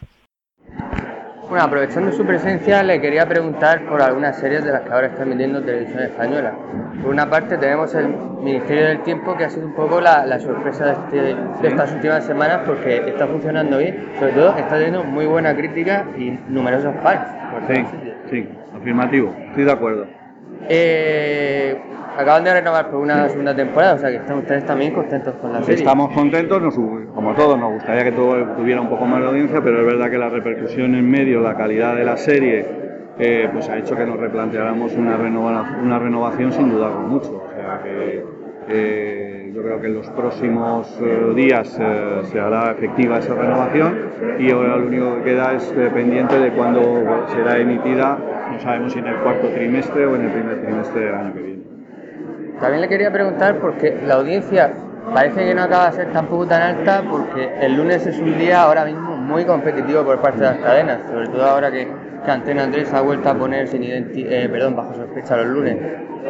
[1.49, 5.23] Bueno, aprovechando su presencia, le quería preguntar por algunas series de las que ahora está
[5.23, 6.53] emitiendo Televisión Española.
[7.01, 8.07] Por una parte tenemos el
[8.41, 11.91] Ministerio del Tiempo, que ha sido un poco la, la sorpresa de, este- de estas
[11.93, 16.95] últimas semanas, porque está funcionando bien, sobre todo está teniendo muy buena crítica y numerosos
[17.03, 17.27] fans.
[17.67, 17.85] Sí,
[18.31, 20.07] sí, afirmativo, estoy de acuerdo.
[20.69, 21.77] Eh,
[22.17, 25.51] acaban de renovar por una segunda temporada, o sea que están ustedes también contentos con
[25.53, 25.75] la serie.
[25.75, 26.75] Estamos contentos, nos-
[27.13, 30.09] como todos, nos gustaría que todo tuviera un poco más de audiencia, pero es verdad
[30.09, 32.65] que la repercusión en medio, la calidad de la serie,
[33.19, 37.43] eh, pues ha hecho que nos replanteáramos una, renova- una renovación sin dudarlo mucho.
[37.47, 38.23] O sea que
[38.67, 43.93] eh, yo creo que en los próximos eh, días eh, se hará efectiva esa renovación
[44.39, 46.81] y ahora lo único que queda es eh, pendiente de cuándo
[47.27, 48.17] será emitida,
[48.51, 51.39] no sabemos si en el cuarto trimestre o en el primer trimestre del año que
[51.41, 51.61] viene.
[52.59, 54.71] También le quería preguntar porque la audiencia
[55.13, 58.61] parece que no acaba de ser tampoco tan alta porque el lunes es un día
[58.61, 61.87] ahora mismo muy competitivo por parte de las cadenas, sobre todo ahora que,
[62.23, 65.77] que Antena 3 ha vuelto a poner sin identi- eh, perdón, bajo sospecha los lunes.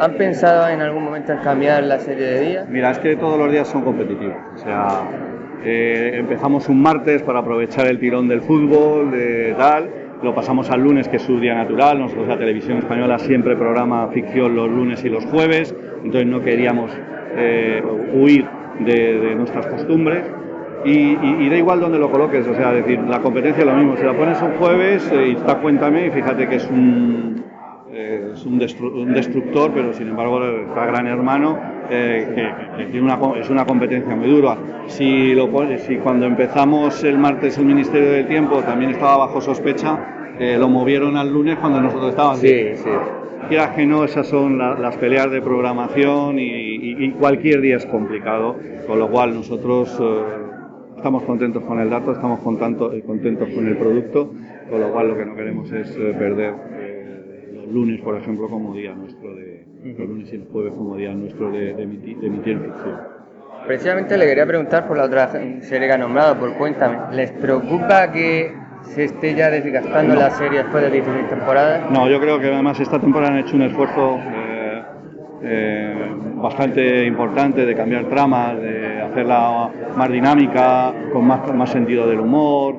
[0.00, 2.68] ¿Han pensado en algún momento en cambiar la serie de días?
[2.68, 4.34] Mira, es que todos los días son competitivos.
[4.56, 4.88] O sea,
[5.64, 9.88] eh, empezamos un martes para aprovechar el tirón del fútbol, de tal.
[10.22, 11.98] Lo pasamos al lunes, que es su día natural.
[11.98, 15.74] Nosotros, la televisión española, siempre programa ficción los lunes y los jueves.
[16.04, 16.90] Entonces, no queríamos
[17.36, 17.82] eh,
[18.14, 18.46] huir
[18.80, 20.24] de, nuestras costumbres.
[20.84, 23.96] Y, y- da igual donde lo coloques, o sea, decir, la competencia es lo mismo.
[23.96, 27.42] Si la pones un jueves eh, y está Cuéntame, y fíjate que es un,
[27.96, 31.58] es un, destru- un destructor, pero sin embargo está Gran Hermano,
[31.90, 34.56] eh, que, que tiene una, es una competencia muy dura.
[34.86, 40.34] Si, lo, si cuando empezamos el martes el Ministerio del Tiempo también estaba bajo sospecha,
[40.38, 42.40] eh, lo movieron al lunes cuando nosotros estábamos.
[42.40, 42.90] Sí, sí.
[43.48, 47.76] Quieras que no, esas son la- las peleas de programación y, y- y cualquier día
[47.76, 48.56] es complicado,
[48.86, 50.22] con lo cual nosotros eh,
[50.96, 54.32] estamos contentos con el dato, estamos contentos con el producto,
[54.68, 56.54] con lo cual lo que no queremos es eh, perder
[57.66, 59.64] los lunes, por ejemplo, como día nuestro de
[59.98, 62.96] los lunes y los jueves como día nuestro de, de emitir, de emitir ficción.
[63.66, 65.28] Precisamente le quería preguntar por la otra
[65.62, 66.98] serie que ha nombrado, por Cuéntame.
[67.16, 68.52] ¿Les preocupa que
[68.82, 70.20] se esté ya desgastando No.
[70.20, 71.90] la serie después de 16 temporadas?
[71.90, 74.82] No, yo creo que además esta temporada han hecho un esfuerzo eh,
[75.42, 82.20] eh, bastante importante de cambiar tramas, de hacerla más dinámica, con más, más sentido del
[82.20, 82.76] humor.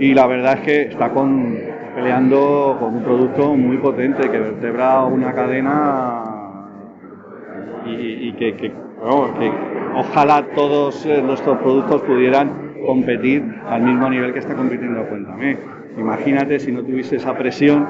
[0.00, 1.56] Y la verdad es que está con,
[1.94, 6.22] peleando con un producto muy potente que vertebra una cadena
[7.86, 9.52] y, y que, que, bueno, que
[9.94, 15.56] ojalá todos eh, nuestros productos pudieran competir al mismo nivel que está compitiendo Cuéntame.
[15.96, 17.86] Imagínate si no tuviese esa presión,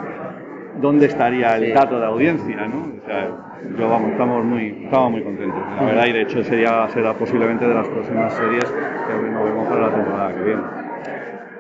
[0.81, 2.67] ¿dónde estaría el dato de audiencia?
[2.67, 2.93] ¿no?
[3.03, 3.31] O sea,
[3.79, 7.67] yo, vamos, estamos muy, estamos muy contentos, la verdad, y de hecho sería, será posiblemente
[7.67, 10.84] de las próximas series que renovemos para la temporada que viene.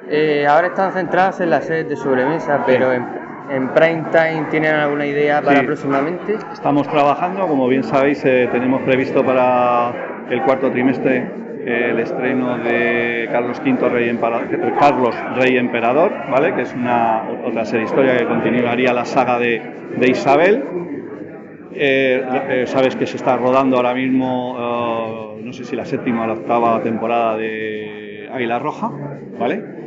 [0.08, 3.04] Eh, ahora están centradas en las series de sobremesa, pero en,
[3.50, 5.66] en prime time tienen alguna idea para Sí.
[5.66, 6.36] próximamente.
[6.52, 9.92] Estamos trabajando, como bien sabéis, eh, tenemos previsto para
[10.30, 11.26] el cuarto trimestre
[11.66, 14.46] eh, el estreno de Carlos V Rey Empera-
[14.78, 16.54] Carlos Rey Emperador, ¿vale?
[16.54, 19.62] que es una otra serie historia que continuaría la saga de,
[19.96, 20.62] de Isabel.
[22.66, 26.80] Sabes que se está rodando ahora mismo, no sé si la séptima o la octava
[26.82, 28.90] temporada de Águila Roja,
[29.38, 29.83] ¿vale?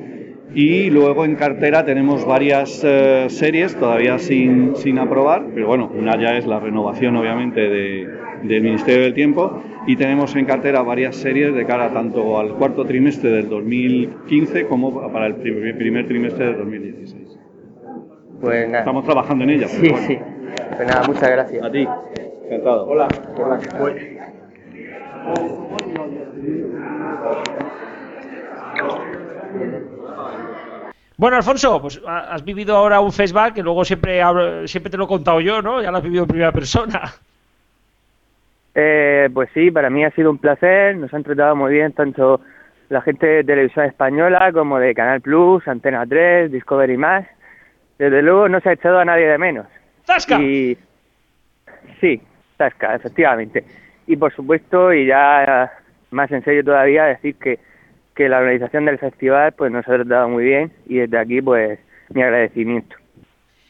[0.54, 6.20] Y luego en cartera tenemos varias eh, series todavía sin, sin aprobar, pero bueno, una
[6.20, 8.08] ya es la renovación obviamente de,
[8.44, 12.86] del Ministerio del Tiempo y tenemos en cartera varias series de cara tanto al cuarto
[12.86, 17.40] trimestre del 2015 como para el primer, primer trimestre del 2016.
[18.42, 18.80] Pues nada.
[18.80, 19.72] Estamos trabajando en ellas.
[19.72, 20.18] Sí, sí.
[20.76, 21.64] Pues nada, muchas gracias.
[21.64, 21.88] A ti.
[22.46, 22.88] Encantado.
[22.88, 23.08] Hola.
[23.38, 23.60] Hola.
[31.18, 34.98] Bueno, Alfonso, pues ha- has vivido ahora un flashback que luego siempre, hablo- siempre te
[34.98, 35.82] lo he contado yo, ¿no?
[35.82, 37.02] Ya lo has vivido en primera persona.
[38.76, 42.42] Eh, pues sí, para mí ha sido un placer, nos han tratado muy bien tanto
[42.90, 47.26] la gente de Televisión Española como de Canal Plus, Antena 3, Discovery Más.
[47.98, 49.66] Desde luego no se ha echado a nadie de menos.
[50.06, 50.40] ¡Zasca!
[50.40, 50.78] Y
[52.00, 52.22] sí,
[52.58, 53.64] Tasca, efectivamente.
[54.06, 55.72] Y por supuesto, y ya
[56.12, 57.60] más en serio todavía, decir que,
[58.18, 61.80] que la organización del festival pues nos ha tratado muy bien y desde aquí pues
[62.10, 62.96] mi agradecimiento.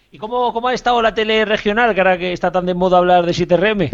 [0.09, 2.97] ¿Y cómo, cómo ha estado la tele regional, que ahora que está tan de moda
[2.97, 3.91] hablar de 7RM?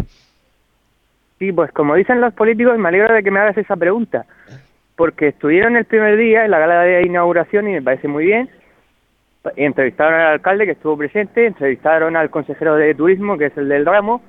[1.40, 4.26] Sí, pues como dicen los políticos, me alegro de que me hagas esa pregunta,
[4.94, 8.48] porque estuvieron el primer día en la gala de inauguración y me parece muy bien.
[9.56, 13.84] Entrevistaron al alcalde que estuvo presente, entrevistaron al consejero de turismo, que es el del
[13.84, 14.22] ramo,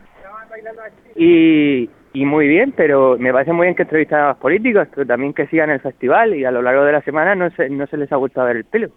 [1.16, 5.06] y, y muy bien, pero me parece muy bien que entrevistan a los políticos, pero
[5.06, 7.86] también que sigan el festival y a lo largo de la semana no se, no
[7.88, 8.90] se les ha a ver el pelo.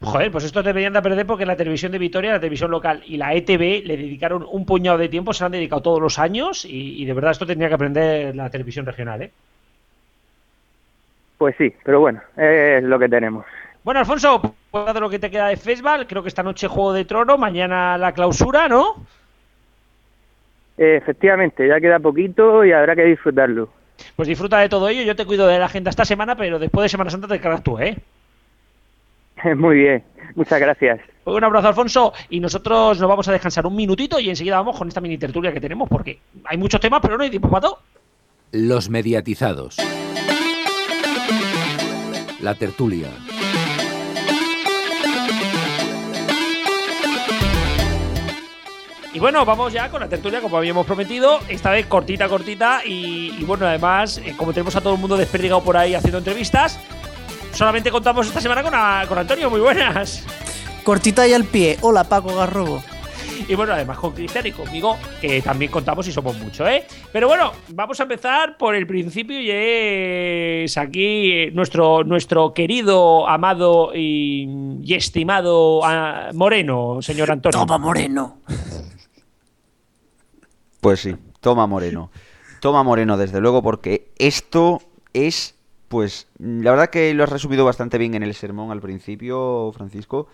[0.00, 3.16] Joder, pues esto deberían de aprender porque la televisión de Vitoria, la televisión local y
[3.16, 7.00] la ETV le dedicaron un puñado de tiempo, se han dedicado todos los años y,
[7.00, 9.30] y de verdad esto tendría que aprender la televisión regional, ¿eh?
[11.36, 13.46] Pues sí, pero bueno, es lo que tenemos.
[13.84, 16.92] Bueno, Alfonso, pues de lo que te queda de festival, creo que esta noche Juego
[16.92, 18.96] de Trono, mañana la clausura, ¿no?
[20.78, 23.68] Eh, efectivamente, ya queda poquito y habrá que disfrutarlo.
[24.14, 26.84] Pues disfruta de todo ello, yo te cuido de la agenda esta semana, pero después
[26.84, 27.96] de Semana Santa te cargas tú, ¿eh?
[29.56, 30.04] Muy bien,
[30.34, 31.00] muchas gracias.
[31.24, 34.78] Pues un abrazo, Alfonso, y nosotros nos vamos a descansar un minutito y enseguida vamos
[34.78, 37.62] con esta mini tertulia que tenemos, porque hay muchos temas, pero no hay tiempo para
[37.62, 37.78] todo.
[38.52, 39.76] Los mediatizados.
[42.40, 43.08] La tertulia.
[49.14, 53.34] Y bueno, vamos ya con la tertulia, como habíamos prometido, esta vez cortita, cortita, y,
[53.38, 56.78] y bueno, además, eh, como tenemos a todo el mundo desperdigado por ahí haciendo entrevistas,
[57.52, 60.24] solamente contamos esta semana con, a- con Antonio, muy buenas.
[60.84, 61.78] Cortita y al pie.
[61.80, 62.82] Hola, Paco Garrobo.
[63.48, 66.84] Y bueno, además con Cristian y conmigo, que también contamos y somos muchos, ¿eh?
[67.12, 73.26] Pero bueno, vamos a empezar por el principio y es aquí eh, nuestro, nuestro querido,
[73.28, 74.46] amado y,
[74.82, 77.58] y estimado ah, Moreno, señor Antonio.
[77.58, 78.38] Toma, Moreno.
[80.88, 82.10] Pues sí, toma Moreno.
[82.60, 84.80] Toma Moreno, desde luego, porque esto
[85.12, 85.54] es,
[85.88, 90.28] pues, la verdad que lo has resumido bastante bien en el sermón al principio, Francisco.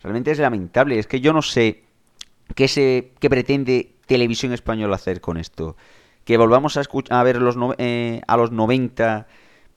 [0.00, 1.00] Realmente es lamentable.
[1.00, 1.82] Es que yo no sé
[2.54, 5.76] qué, se, qué pretende Televisión Española hacer con esto.
[6.24, 9.26] Que volvamos a, escuch- a ver los no- eh, a los 90,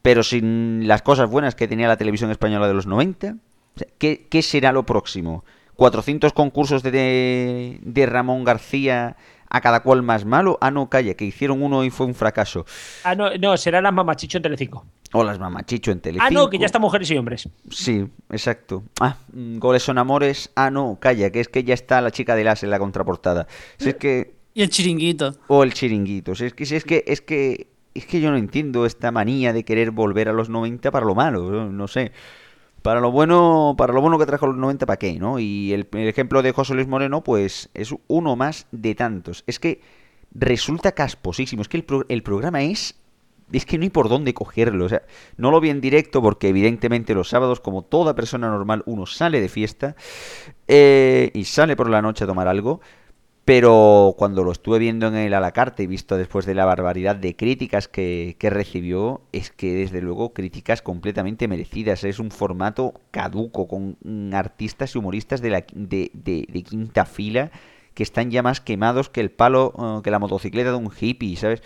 [0.03, 3.35] pero sin las cosas buenas que tenía la Televisión Española de los 90.
[3.75, 5.43] O sea, ¿qué, qué será lo próximo?
[5.75, 9.15] ¿400 concursos de, de Ramón García
[9.49, 10.57] a cada cual más malo?
[10.61, 12.65] Ah, no, calla, que hicieron uno y fue un fracaso.
[13.03, 14.85] Ah, no, no, será las mamachicho en Telecinco.
[15.11, 16.25] O las mamachicho en Telecinco.
[16.25, 17.49] Ah, no, que ya están mujeres y hombres.
[17.71, 18.83] Sí, exacto.
[18.99, 20.51] Ah, mm, goles son amores.
[20.55, 23.47] Ah, no, calla, que es que ya está la chica de las en la contraportada.
[23.77, 24.35] Si es que...
[24.53, 25.35] Y el chiringuito.
[25.47, 26.35] O el chiringuito.
[26.35, 29.53] Si es que, si es que, es que, es que yo no entiendo esta manía
[29.53, 32.11] de querer volver a los 90 para lo malo, no, no sé.
[32.81, 35.39] Para lo bueno, para lo bueno que trajo los 90, ¿para qué, no?
[35.39, 39.43] Y el, ejemplo de José Luis Moreno, pues es uno más de tantos.
[39.47, 39.81] Es que
[40.33, 41.61] resulta casposísimo.
[41.61, 42.95] Es que el, pro- el programa es
[43.51, 44.85] es que no hay por dónde cogerlo.
[44.85, 45.01] O sea,
[45.37, 49.41] no lo vi en directo porque evidentemente los sábados, como toda persona normal, uno sale
[49.41, 49.95] de fiesta
[50.67, 52.81] eh, y sale por la noche a tomar algo.
[53.49, 56.65] Pero cuando lo estuve viendo en el a la carta y visto después de la
[56.65, 62.03] barbaridad de críticas que, que recibió, es que desde luego críticas completamente merecidas.
[62.03, 67.05] Es un formato caduco con mm, artistas y humoristas de, la, de, de- de quinta
[67.05, 67.49] fila
[67.95, 71.35] que están ya más quemados que el palo, eh, que la motocicleta de un hippie,
[71.35, 71.63] ¿sabes?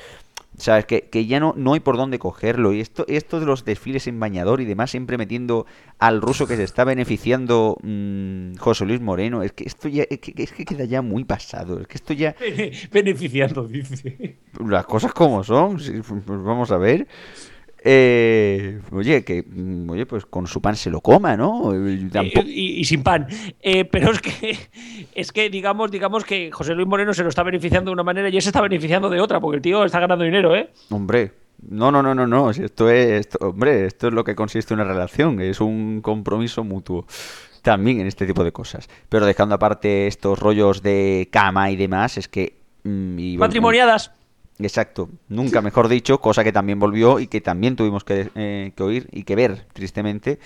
[0.58, 0.86] ¿Sabes?
[0.86, 2.74] Que, que ya no, no hay por dónde cogerlo.
[2.74, 5.66] Y esto, esto de los desfiles en bañador y demás, siempre metiendo
[6.00, 10.20] al ruso que se está beneficiando mm, José Luis Moreno, es que esto ya es
[10.20, 11.80] que, es que queda ya muy pasado.
[11.80, 12.36] Es que esto ya.
[12.92, 14.38] Beneficiando, dice.
[14.66, 17.08] Las cosas como son, sí, pues vamos a ver.
[17.86, 21.74] Eh, oye, que mm, oye, pues con su pan se lo coma, ¿no?
[21.76, 23.28] Eh, tampoco- Eh, y, y sin pan.
[23.62, 24.58] Eh, pero es que,
[25.14, 28.30] es que digamos, digamos que José Luis Moreno se lo está beneficiando de una manera
[28.30, 30.70] y él se está beneficiando de otra, porque el tío está ganando dinero, ¿eh?
[30.92, 31.32] Hombre,
[31.70, 32.50] no, no, no, no, no.
[32.52, 37.06] esto es, esto- hombre, esto es lo que consiste una relación, es un compromiso mutuo.
[37.62, 38.90] También en este tipo de cosas.
[39.08, 42.58] Pero dejando aparte estos rollos de cama y demás, es que.
[42.84, 44.12] mm, y Matrimoniadas.
[44.68, 48.84] Exacto, nunca mejor dicho, cosa que también volvió y que también tuvimos que, eh, que
[48.84, 50.40] oír y que ver, tristemente.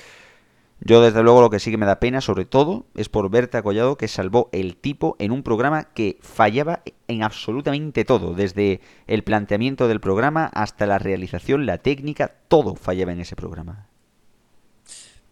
[0.80, 3.63] Yo, desde luego, lo que sí que me da pena, sobre todo, es por Berta
[3.63, 9.24] Collado, que salvó el tipo en un programa que fallaba en absolutamente todo, desde el
[9.24, 13.88] planteamiento del programa hasta la realización, la técnica, todo fallaba en ese programa.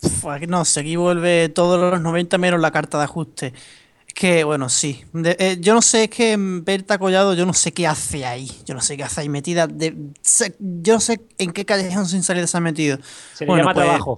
[0.01, 3.53] Uf, no sé, aquí vuelve todos los 90 menos la carta de ajuste.
[4.15, 5.03] Que, bueno, sí.
[5.11, 8.49] De- eh, yo no sé, es que Berta Collado, yo no sé qué hace ahí.
[8.65, 9.67] Yo no sé qué hace ahí metida.
[9.67, 12.97] de- se- yo no sé en qué callejón sin salida se ha metido.
[13.33, 14.17] Se le llama trabajo.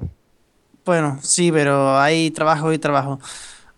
[0.85, 3.19] Bueno, sí, pero hay trabajo y trabajo.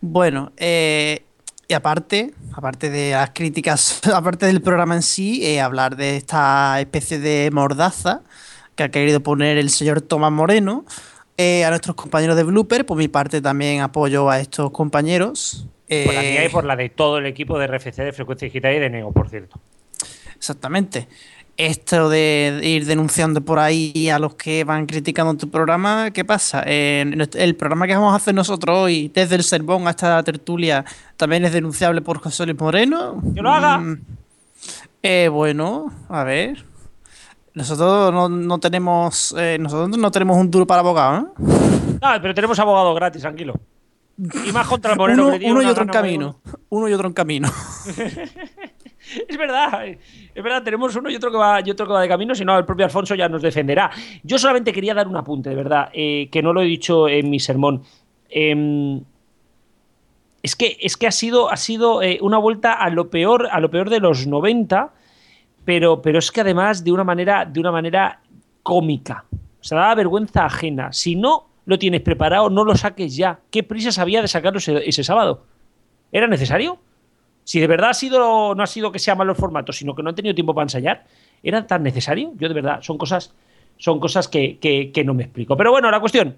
[0.02, 1.24] Bueno, eh,
[1.70, 6.82] y aparte, aparte de las críticas, aparte del programa en sí, eh, hablar de esta
[6.82, 8.24] especie de mordaza
[8.76, 10.84] que ha querido poner el señor Tomás Moreno
[11.38, 12.86] eh, a nuestros compañeros de Blooper.
[12.86, 15.66] Por mi parte también apoyo a estos compañeros.
[15.90, 18.76] Por la mía y por la de todo el equipo de RFC de Frecuencia Digital
[18.76, 19.60] y de Neo, por cierto.
[20.36, 21.08] Exactamente.
[21.58, 26.64] Esto de ir denunciando por ahí a los que van criticando tu programa, ¿qué pasa?
[26.66, 30.86] Eh, el programa que vamos a hacer nosotros hoy, desde el sermón hasta la tertulia,
[31.18, 33.22] también es denunciable por José Luis Moreno.
[33.36, 33.78] ¡Que lo haga!
[33.78, 34.02] Mm,
[35.04, 36.64] eh, bueno, a ver.
[37.54, 41.98] Nosotros no, no tenemos eh, nosotros no tenemos un duro para abogado, ¿eh?
[42.02, 43.56] Ah, pero tenemos abogado gratis, tranquilo.
[44.20, 45.28] Y más contra el Moreno.
[45.28, 46.40] Uno, que uno y otro en camino.
[46.70, 47.50] Uno y otro en camino.
[49.28, 52.08] Es verdad, es verdad, tenemos uno y otro que va, y otro que va de
[52.08, 53.90] camino, si no, el propio Alfonso ya nos defenderá.
[54.24, 57.30] Yo solamente quería dar un apunte, de verdad, eh, que no lo he dicho en
[57.30, 57.82] mi sermón.
[58.30, 59.02] Em,
[60.44, 63.60] es que, es que ha sido, ha sido eh, una vuelta a lo peor, a
[63.60, 64.94] lo peor de los 90,
[65.66, 68.22] pero, pero es que además de una manera, de una manera
[68.62, 69.26] cómica.
[69.60, 70.94] O sea, da vergüenza ajena.
[70.94, 73.40] Si no lo tienes preparado, no lo saques ya.
[73.52, 75.44] ¿Qué prisas había de sacarlo ese, sábado?
[76.12, 76.80] ¿Era necesario?
[77.44, 80.04] Si de verdad ha sido, no ha sido que sea malo el formato, sino que
[80.04, 81.06] no han tenido tiempo para ensayar,
[81.44, 82.32] ¿era tan necesario?
[82.38, 83.34] Yo de verdad, son cosas,
[83.78, 85.56] son cosas que, que- que no me explico.
[85.56, 86.38] Pero bueno, la cuestión,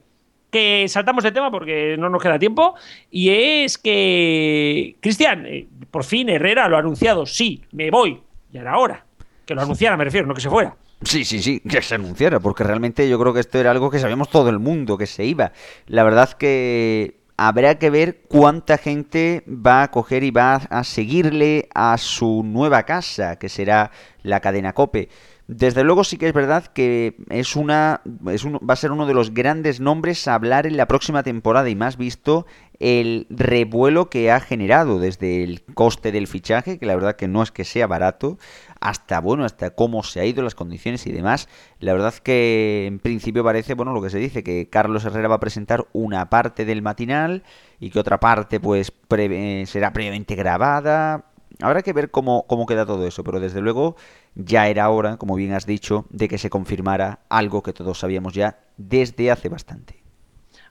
[0.52, 2.76] que saltamos de tema porque no nos queda tiempo,
[3.10, 8.20] y es que, Cristian, eh, por fin Herrera lo ha anunciado, sí, me voy,
[8.52, 9.06] ya era hora.
[9.46, 10.76] Que lo anunciara, me refiero, no que se fuera.
[11.04, 14.00] Sí, sí, sí, que se anunciara, porque realmente yo creo que esto era algo que
[14.00, 15.52] sabíamos todo el mundo, que se iba.
[15.88, 21.70] La verdad que habrá que ver cuánta gente va a coger y va a seguirle
[21.74, 23.90] a su nueva casa, que será
[24.22, 25.10] la cadena Cope.
[25.54, 28.00] Desde luego sí que es verdad que es una
[28.30, 31.24] es un- va a ser uno de los grandes nombres a hablar en la próxima
[31.24, 32.46] temporada y más visto
[32.80, 37.44] el revuelo que ha generado desde el coste del fichaje, que la verdad que no
[37.44, 38.38] es que sea barato,
[38.80, 41.50] hasta bueno, hasta cómo se ha ido las condiciones y demás.
[41.80, 45.36] La verdad que en principio parece, bueno, lo que se dice que Carlos Herrera va
[45.36, 47.44] a presentar una parte del matinal
[47.78, 51.26] y que otra parte pues eh, será previamente grabada.
[51.60, 53.96] Habrá que ver cómo, cómo queda todo eso, pero desde luego
[54.36, 58.34] ya era hora, como bien has dicho, de que se confirmara algo que todos sabíamos
[58.34, 60.02] ya desde hace bastante.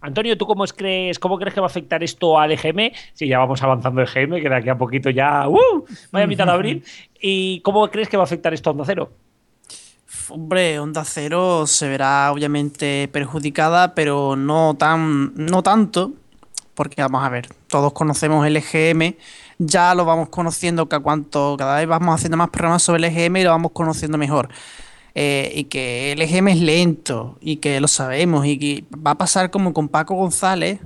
[0.03, 2.91] Antonio, ¿tú cómo es- crees, cómo crees que va a afectar esto al EGM?
[3.13, 5.47] Si ya vamos avanzando el EGM, que de aquí a poquito ya.
[5.47, 5.85] ¡Uh!
[6.11, 6.85] Vaya mitad de abril.
[7.21, 9.13] ¿Y cómo crees que va a afectar esto a Onda Cero?
[10.31, 16.13] Hombre, Onda Cero se verá obviamente perjudicada, pero no tan, no tanto,
[16.75, 19.17] porque vamos a ver, todos conocemos el EGM,
[19.63, 23.15] ya lo vamos conociendo que a cuanto cada vez vamos haciendo más programas sobre el
[23.17, 24.49] EGM y lo vamos conociendo mejor.
[25.15, 29.19] Eh, y que el EGM es lento y que lo sabemos y que va a
[29.19, 30.81] pasar como con Paco González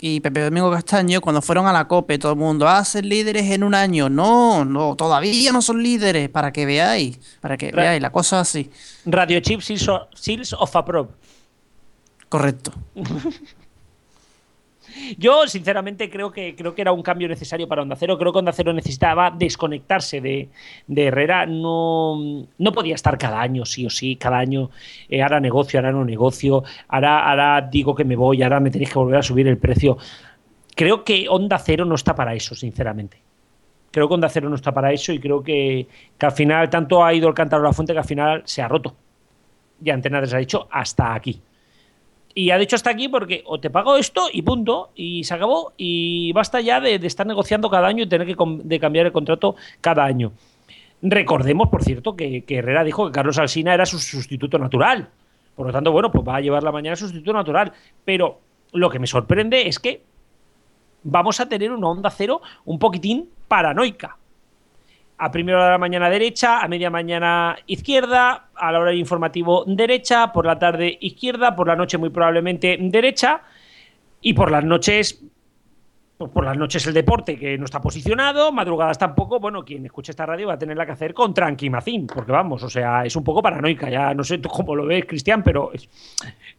[0.00, 3.50] y Pepe Domingo Castaño cuando fueron a la COPE, todo el mundo, ah, ser líderes
[3.52, 4.10] en un año.
[4.10, 8.40] No, no, todavía no son líderes, para que veáis, para que Ra- veáis, la cosa
[8.40, 8.70] así.
[9.06, 11.08] Radio Chip Seals Seals of Approve.
[12.28, 12.72] Correcto.
[15.18, 18.18] Yo, sinceramente, creo que, creo que era un cambio necesario para Onda Cero.
[18.18, 20.48] Creo que Onda Cero necesitaba desconectarse de,
[20.88, 21.46] Herrera.
[21.46, 24.70] No, no podía estar cada año, sí o sí, cada año.
[25.08, 26.64] eh, ahora negocio, ahora no negocio.
[26.88, 29.98] Ahora, ahora digo que me voy, ahora me tenéis que volver a subir el precio.
[30.74, 33.18] Creo que Onda Cero no está para eso, sinceramente.
[33.90, 35.86] Creo que Onda Cero no está para eso y creo que,
[36.18, 38.60] que al final tanto ha ido el cántaro a la fuente que al final se
[38.60, 38.94] ha roto.
[39.82, 41.40] Y Antena 3 ha dicho hasta aquí.
[42.34, 45.72] Y ha dicho hasta aquí porque o te pago esto y punto, y se acabó,
[45.76, 49.54] y basta ya de, estar negociando cada año y tener que de cambiar el contrato
[49.80, 50.32] cada año.
[51.00, 55.10] Recordemos, por cierto, que, que Herrera dijo que Carlos Alsina era su sustituto natural.
[55.54, 57.72] Por lo tanto, bueno, pues va a llevar la mañana sustituto natural.
[58.04, 58.40] Pero
[58.72, 60.02] lo que me sorprende es que
[61.04, 64.16] vamos a tener una onda cero un poquitín paranoica.
[65.16, 68.98] A primera hora de la mañana derecha, a media mañana izquierda, a la hora del
[68.98, 73.42] informativo derecha, por la tarde izquierda, por la noche muy probablemente derecha
[74.20, 75.24] y por las noches
[76.16, 80.12] pues por las noches el deporte que no está posicionado, madrugadas tampoco, bueno, quien escuche
[80.12, 83.24] esta radio va a tenerla que hacer con tranquimacín, porque vamos, o sea, es un
[83.24, 85.72] poco paranoica, ya no sé cómo lo ves, Cristian, pero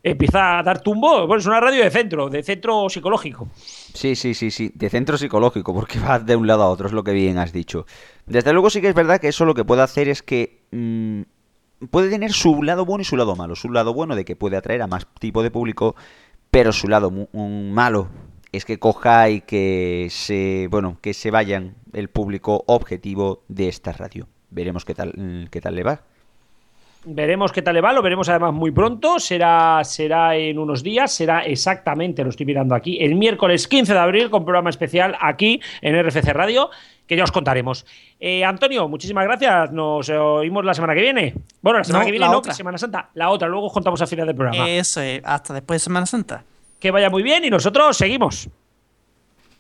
[0.03, 3.47] empieza a dar tumbo, bueno, es una radio de centro, de centro psicológico.
[3.96, 6.93] Sí, sí, sí, sí, de centro psicológico, porque va de un lado a otro, es
[6.93, 7.86] lo que bien has dicho.
[8.26, 11.22] Desde luego sí que es verdad que eso lo que puede hacer es que mm,
[11.89, 13.56] puede tener su lado bueno y su lado malo.
[13.56, 15.96] Su lado bueno de que puede atraer a más tipo de público,
[16.52, 18.10] pero su lado malo
[18.52, 23.93] es que coja y que se, bueno, que se vayan el público objetivo de esta
[23.93, 24.28] radio.
[24.50, 26.04] Veremos qué tal, mm, qué tal le va.
[27.08, 31.12] Veremos qué tal le va, lo veremos además muy pronto, será, será en unos días,
[31.14, 35.62] será exactamente, lo estoy mirando aquí, el miércoles 15 de abril con programa especial aquí
[35.82, 36.72] en RFC Radio,
[37.06, 37.86] que ya os contaremos.
[38.20, 41.36] Eh, Antonio, muchísimas gracias, nos oímos la semana que viene.
[41.62, 42.51] Bueno, la semana No, que viene la no, otra.
[42.53, 44.68] que Semana Santa, la otra, luego os contamos al final del programa.
[44.68, 46.43] Eso es, hasta después de Semana Santa.
[46.80, 48.49] Que vaya muy bien y nosotros seguimos.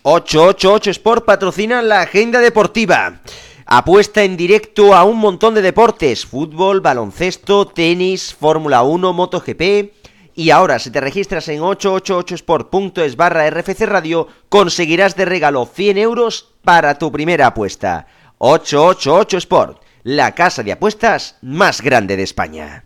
[0.01, 3.19] 888 Sport patrocina la agenda deportiva.
[3.77, 9.91] Apuesta en directo a un montón de deportes, fútbol, baloncesto, tenis, Fórmula 1, MotoGP.
[10.33, 16.53] Y ahora, si te registras en 888sport.es barra RFC Radio, conseguirás de regalo 100 euros
[16.63, 18.07] para tu primera apuesta.
[18.37, 22.84] 888 Sport, la casa de apuestas más grande de España.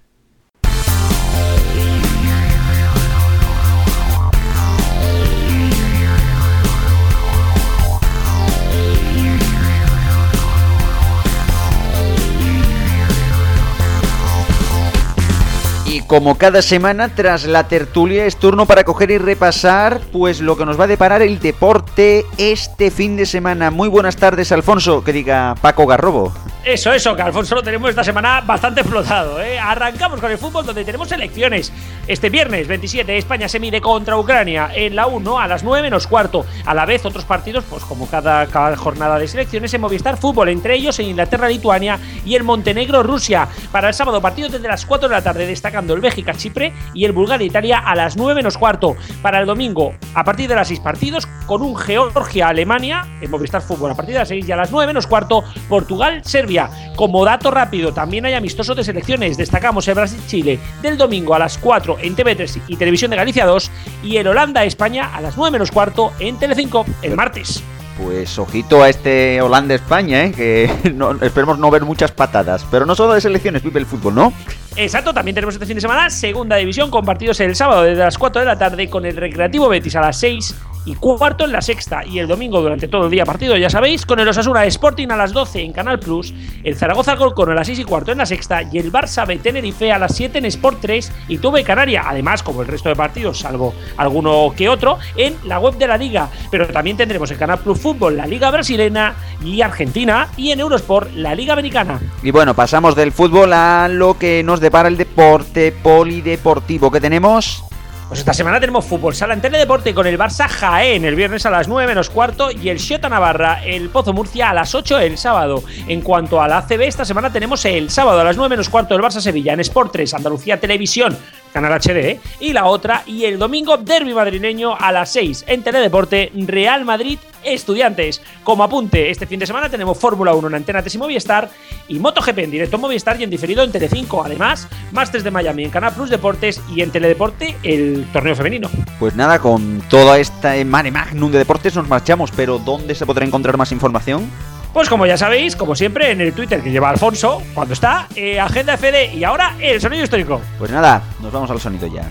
[16.08, 20.66] Como cada semana, tras la tertulia, es turno para coger y repasar pues lo que
[20.66, 23.70] nos va a deparar el deporte este fin de semana.
[23.70, 26.34] Muy buenas tardes, Alfonso, que diga Paco Garrobo.
[26.66, 29.42] Eso, eso, que Alfonso lo tenemos esta semana bastante explotado.
[29.42, 29.58] ¿eh?
[29.58, 31.72] Arrancamos con el fútbol donde tenemos elecciones.
[32.06, 36.06] Este viernes 27 España se mide contra Ucrania en la 1 a las 9 menos
[36.06, 36.46] cuarto.
[36.66, 40.50] A la vez otros partidos, pues como cada, cada jornada de selecciones en Movistar Fútbol,
[40.50, 43.48] entre ellos en Inglaterra-Lituania y el Montenegro-Rusia.
[43.72, 47.14] Para el sábado partido desde las 4 de la tarde destacando el Bélgica-Chipre y el
[47.14, 48.98] Bulgaria-Italia a las 9 menos cuarto.
[49.22, 53.92] Para el domingo a partir de las 6 partidos con un Georgia-Alemania en Movistar Fútbol
[53.92, 56.49] a partir de las 6 y a las 9 menos cuarto Portugal-Serbia.
[56.96, 59.38] Como dato rápido, también hay amistosos de selecciones.
[59.38, 63.72] Destacamos el Brasil-Chile del domingo a las 4 en TV3 y Televisión de Galicia 2
[64.04, 67.64] y el Holanda-España a las 9 menos cuarto en Telecinco el martes.
[68.02, 70.32] Pues ojito a este Holanda-España, ¿eh?
[70.32, 72.66] que no- esperemos no ver muchas patadas.
[72.72, 74.34] Pero no solo de selecciones vive el fútbol, ¿no?
[74.78, 78.18] Exacto, también tenemos este fin de semana segunda división con partidos el sábado desde las
[78.18, 80.56] 4 de la tarde con el Recreativo Betis a las 6
[80.90, 84.08] y cuarto en la sexta y el domingo durante todo el día partido, ya sabéis,
[84.08, 86.34] con el Osasuna Sporting a las 12 en Canal Plus,
[86.64, 89.38] el Zaragoza Golcón a las 6 y cuarto en la sexta y el Barça B
[89.38, 92.96] Tenerife a las 7 en Sport 3 y Tuve Canaria, además como el resto de
[92.96, 97.38] partidos, salvo alguno que otro, en la web de la liga, pero también tendremos en
[97.38, 99.14] Canal Plus Fútbol la Liga Brasileña
[99.46, 102.00] y Argentina y en Eurosport la Liga Americana.
[102.24, 107.69] Y bueno, pasamos del fútbol a lo que nos depara el deporte polideportivo que tenemos.
[108.10, 111.52] Pues esta semana tenemos fútbol sala en Teledeporte con el Barça Jaén el viernes a
[111.52, 115.16] las 9 menos cuarto y el Xota Navarra, el Pozo Murcia a las 8 el
[115.16, 115.64] sábado.
[115.88, 118.96] En cuanto a la ACB, esta semana tenemos el sábado a las 9 menos cuarto
[118.96, 121.16] el Barça Sevilla en Sport 3, Andalucía Televisión,
[121.54, 126.32] Canal HD, y la otra, y el domingo Derby madrileño a las 6 en Teledeporte
[126.34, 128.22] Real Madrid Estudiantes.
[128.44, 131.50] Como apunte, este fin de semana tenemos Fórmula 1 en Antena 3 y Movistar
[131.88, 134.24] y MotoGP en directo en Movistar y en diferido en Telecinco.
[134.24, 138.70] Además, Masters de Miami en Canal Plus Deportes y en Teledeporte el torneo femenino.
[139.00, 143.26] Pues nada, con toda esta mare magnum de deportes nos marchamos, pero ¿dónde se podrá
[143.26, 144.30] encontrar más información?
[144.74, 148.40] Pues como ya sabéis, como siempre, en el Twitter que lleva Alfonso, cuando está, eh,
[148.40, 150.42] Agenda FD y ahora el sonido histórico.
[150.60, 152.04] Pues nada, nos vamos al sonido ya.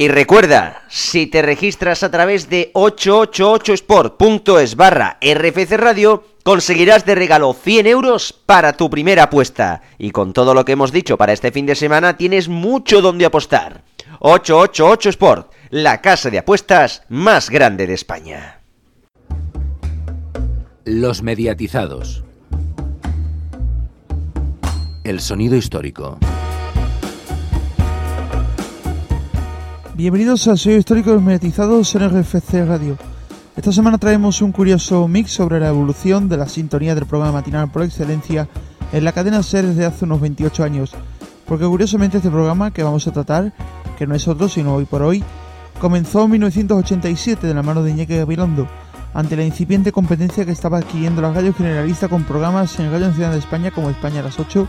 [0.00, 7.52] Y recuerda, si te registras a través de 888sport.es barra RFC Radio, conseguirás de regalo
[7.52, 9.82] 100 euros para tu primera apuesta.
[9.98, 13.26] Y con todo lo que hemos dicho para este fin de semana, tienes mucho donde
[13.26, 13.82] apostar.
[14.20, 18.60] 888 Sport, la casa de apuestas más grande de España.
[20.84, 22.22] Los mediatizados.
[25.02, 26.20] El sonido histórico.
[29.98, 32.96] Bienvenidos al sello histórico de los mediatizados en RFC Radio.
[33.56, 37.68] Esta semana traemos un curioso mix sobre la evolución de la sintonía del programa matinal
[37.68, 38.48] por excelencia
[38.92, 40.94] en la cadena SER desde hace unos 28 años.
[41.46, 43.52] Porque curiosamente este programa que vamos a tratar,
[43.98, 45.24] que no es otro sino hoy por hoy,
[45.80, 48.68] comenzó en 1987 de la mano de Iñaki Gabilondo,
[49.14, 53.32] ante la incipiente competencia que estaba adquiriendo la radio generalista con programas en Radio Nacional
[53.32, 54.64] de España como España a las 8,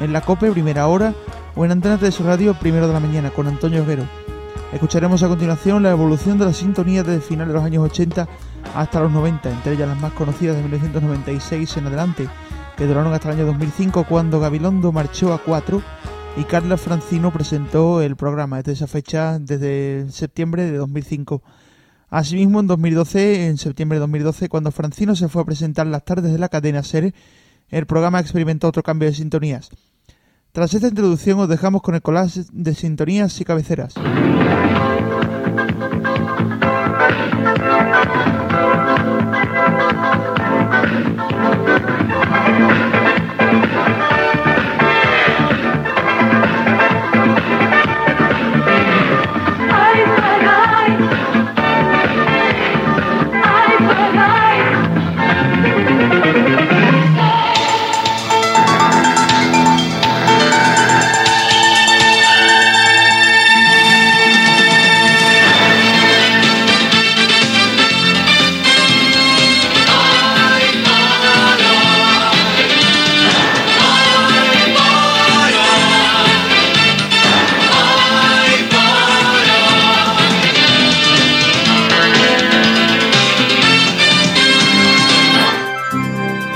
[0.00, 1.12] en la COPE Primera Hora
[1.56, 4.31] o en Antena de su radio Primero de la Mañana con Antonio Guerrero.
[4.72, 8.26] Escucharemos a continuación la evolución de la sintonía desde finales de los años 80
[8.74, 12.28] hasta los 90, entre ellas las más conocidas de 1996 en adelante,
[12.76, 15.82] que duraron hasta el año 2005 cuando Gabilondo marchó a 4
[16.38, 21.42] y Carla Francino presentó el programa desde esa fecha, desde septiembre de 2005.
[22.08, 26.32] Asimismo, en 2012, en septiembre de 2012, cuando Francino se fue a presentar las tardes
[26.32, 27.12] de la cadena SER,
[27.68, 29.68] el programa experimentó otro cambio de sintonías.
[30.52, 33.94] Tras esta introducción os dejamos con el collage de sintonías y cabeceras.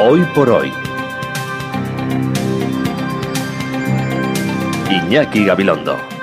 [0.08, 0.72] Hoy por hoy.
[4.88, 6.15] Iñaki Gabilondo.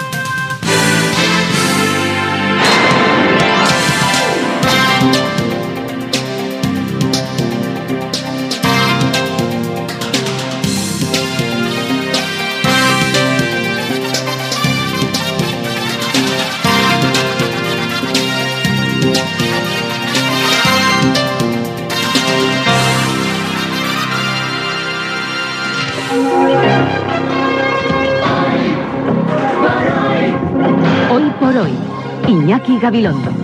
[32.64, 33.43] Iñaki Gabilondo.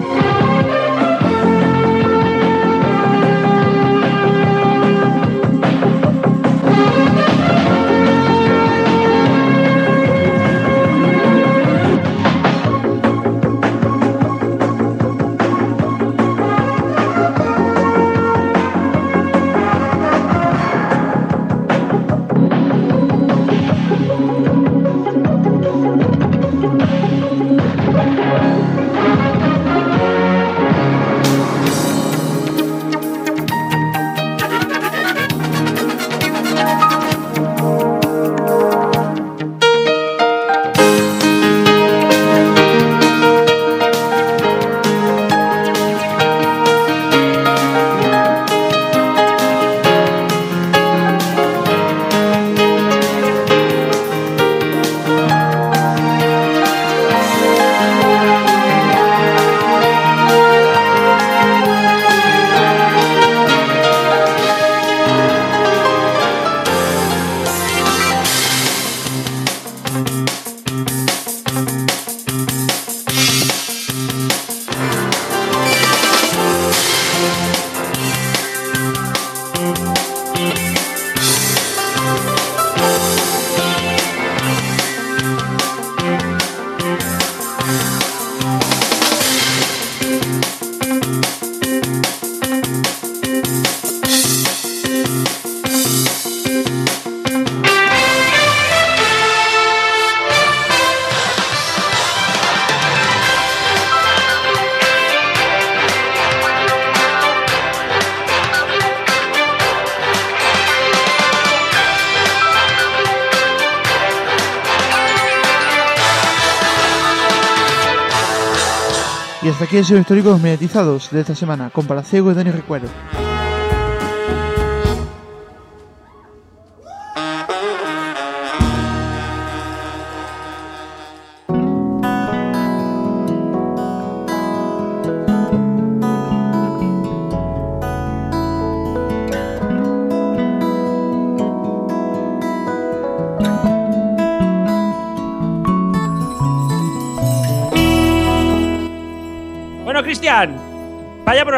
[119.70, 122.89] Aquí han sido históricos mediatizados de esta semana, con Palaciego y Dani Recuerdo.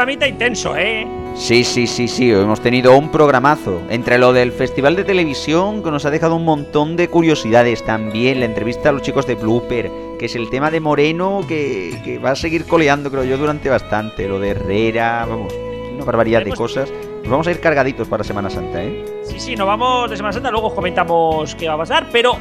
[0.01, 1.05] Programita intenso, ¿eh?
[1.35, 3.83] Sí, sí, sí, sí, hemos tenido un programazo.
[3.87, 7.85] Entre lo del Festival de Televisión, que nos ha dejado un montón de curiosidades.
[7.85, 12.01] También la entrevista a los chicos de Blooper, que es el tema de Moreno, que,
[12.03, 14.27] que va a seguir coleando, creo yo, durante bastante.
[14.27, 15.53] Lo de Herrera, vamos,
[15.93, 16.91] una barbaridad de cosas.
[17.21, 19.05] Nos vamos a ir cargaditos para Semana Santa, ¿eh?
[19.23, 22.37] Sí, sí, nos vamos de Semana Santa, luego os comentamos qué va a pasar, pero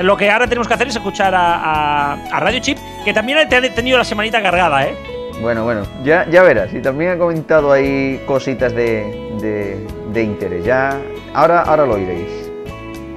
[0.00, 3.46] lo que ahora tenemos que hacer es escuchar a, a, Radio Chip, que también ha
[3.46, 5.11] tenido la semanita cargada, ¿eh?
[5.42, 10.64] Bueno, bueno, ya, ya verás, y también ha comentado ahí cositas de, de, de interés.
[10.64, 11.02] Ya,
[11.34, 12.28] ahora, ahora lo oiréis.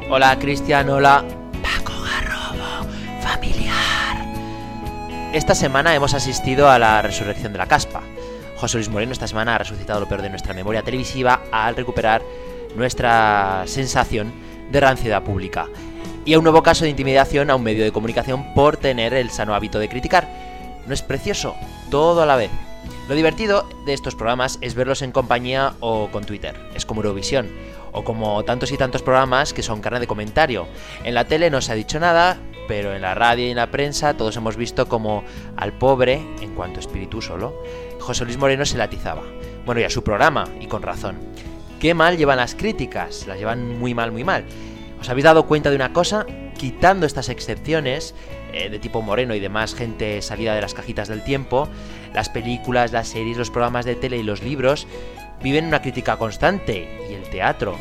[0.09, 1.23] Hola, Cristian, hola.
[1.61, 2.89] Paco Garrobo,
[3.21, 4.25] familiar.
[5.33, 8.01] Esta semana hemos asistido a la resurrección de la caspa.
[8.57, 12.23] José Luis Moreno esta semana ha resucitado lo peor de nuestra memoria televisiva al recuperar
[12.75, 14.33] nuestra sensación
[14.71, 15.67] de ranciedad pública.
[16.25, 19.29] Y a un nuevo caso de intimidación a un medio de comunicación por tener el
[19.29, 20.27] sano hábito de criticar.
[20.87, 21.55] ¿No es precioso?
[21.95, 22.51] Todo a la vez.
[23.07, 26.53] Lo divertido de estos programas es verlos en compañía o con Twitter.
[26.75, 27.49] Es como Eurovisión.
[27.93, 30.67] O como tantos y tantos programas que son carne de comentario.
[31.05, 32.37] En la tele no se ha dicho nada,
[32.67, 35.23] pero en la radio y en la prensa todos hemos visto como
[35.55, 37.63] al pobre, en cuanto espíritu solo,
[38.01, 39.23] José Luis Moreno se latizaba.
[39.65, 41.15] Bueno, y a su programa, y con razón.
[41.79, 44.43] Qué mal llevan las críticas, las llevan muy mal, muy mal.
[44.99, 46.25] ¿Os habéis dado cuenta de una cosa?
[46.57, 48.15] Quitando estas excepciones
[48.53, 51.67] eh, de tipo Moreno y demás gente salida de las cajitas del tiempo,
[52.13, 54.87] las películas, las series, los programas de tele y los libros
[55.43, 57.75] viven una crítica constante, y el teatro,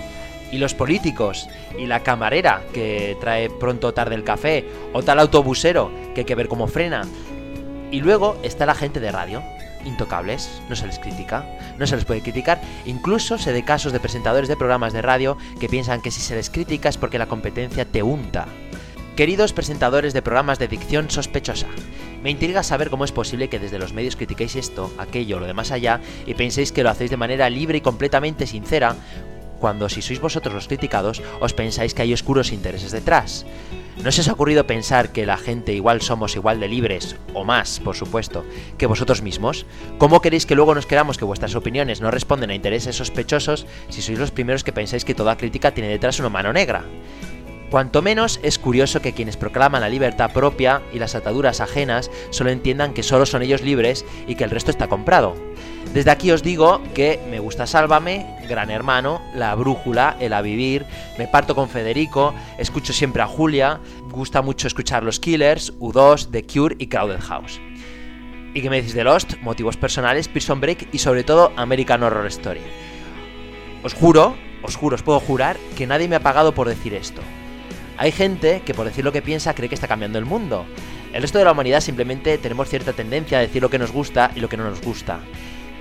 [0.51, 1.49] y los políticos,
[1.79, 6.25] y la camarera que trae pronto o tarde el café, o tal autobusero que hay
[6.27, 7.07] que ver cómo frena.
[7.91, 9.43] Y luego está la gente de radio,
[9.85, 11.47] intocables, no se les critica,
[11.79, 15.37] no se les puede criticar, incluso se de casos de presentadores de programas de radio
[15.61, 18.47] que piensan que si se les critica es porque la competencia te unta.
[19.17, 21.69] Queridos presentadores de programas de dicción sospechosa,
[22.23, 25.55] me intriga saber cómo es posible que desde los medios critiquéis esto, aquello, lo de
[25.55, 28.97] más allá, y penséis que lo hacéis de manera libre y completamente sincera,
[29.61, 33.47] cuando si sois vosotros los criticados, os pensáis que hay oscuros intereses detrás.
[34.03, 37.79] ¿No os ha ocurrido pensar que la gente igual somos igual de libres, o más,
[37.79, 38.45] por supuesto,
[38.77, 39.67] que vosotros mismos?
[39.99, 44.03] ¿Cómo queréis que luego nos queramos que vuestras opiniones no responden a intereses sospechosos si
[44.03, 46.85] sois los primeros que pensáis que toda crítica tiene detrás una mano negra?
[47.75, 52.51] Cuanto menos es curioso que quienes proclaman la libertad propia y las ataduras ajenas solo
[52.51, 55.35] entiendan que solo son ellos libres y que el resto está comprado.
[55.93, 60.87] Desde aquí os digo que me gusta Sálvame, Gran Hermano, La Brújula, El A Vivir,
[61.19, 66.47] me parto con Federico, escucho siempre a Julia, gusta mucho escuchar Los Killers, U2, The
[66.47, 67.61] Cure y Crowded House.
[68.55, 69.33] ¿Y qué me decís de Lost?
[69.43, 72.63] Motivos personales, Prison Break y sobre todo American Horror Story.
[73.83, 77.21] Os juro, os juro, os puedo jurar que nadie me ha pagado por decir esto.
[77.97, 80.67] Hay gente que por decir lo que piensa cree que está cambiando el mundo.
[81.13, 84.33] El resto de la humanidad simplemente tenemos cierta tendencia a decir lo que nos gusta
[84.35, 85.21] y lo que no nos gusta.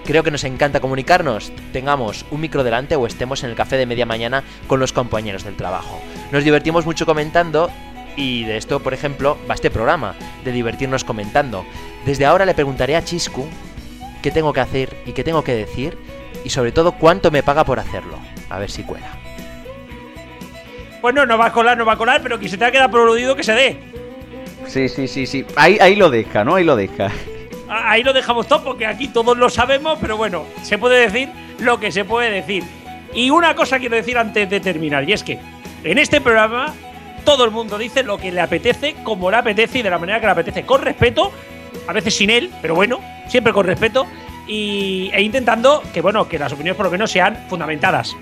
[0.05, 3.85] Creo que nos encanta comunicarnos, tengamos un micro delante o estemos en el café de
[3.85, 5.99] media mañana con los compañeros del trabajo.
[6.31, 7.71] Nos divertimos mucho comentando
[8.15, 11.65] y de esto, por ejemplo, va este programa, de divertirnos comentando.
[12.05, 13.47] Desde ahora le preguntaré a Chiscu
[14.21, 15.97] qué tengo que hacer y qué tengo que decir
[16.43, 18.19] y sobre todo cuánto me paga por hacerlo.
[18.49, 19.22] A ver si cuela.
[21.03, 22.89] Bueno, no va a colar, no va a colar, pero que se te ha quedado
[22.89, 23.77] proludido que se dé.
[24.67, 25.45] Sí, sí, sí, sí.
[25.57, 26.55] Ahí, ahí lo deja, ¿no?
[26.55, 27.11] Ahí lo deja.
[27.67, 31.27] Ahí lo dejamos todo porque aquí todos lo sabemos, pero bueno, se puede decir
[31.59, 32.63] lo que se puede decir.
[33.13, 35.39] Y una cosa quiero decir antes de terminar, y es que
[35.83, 36.73] en este programa
[37.25, 40.21] todo el mundo dice lo que le apetece, como le apetece y de la manera
[40.21, 41.33] que le apetece, con respeto,
[41.85, 44.07] a veces sin él, pero bueno, siempre con respeto,
[44.47, 48.15] y, e intentando que, bueno, que las opiniones por lo menos sean fundamentadas.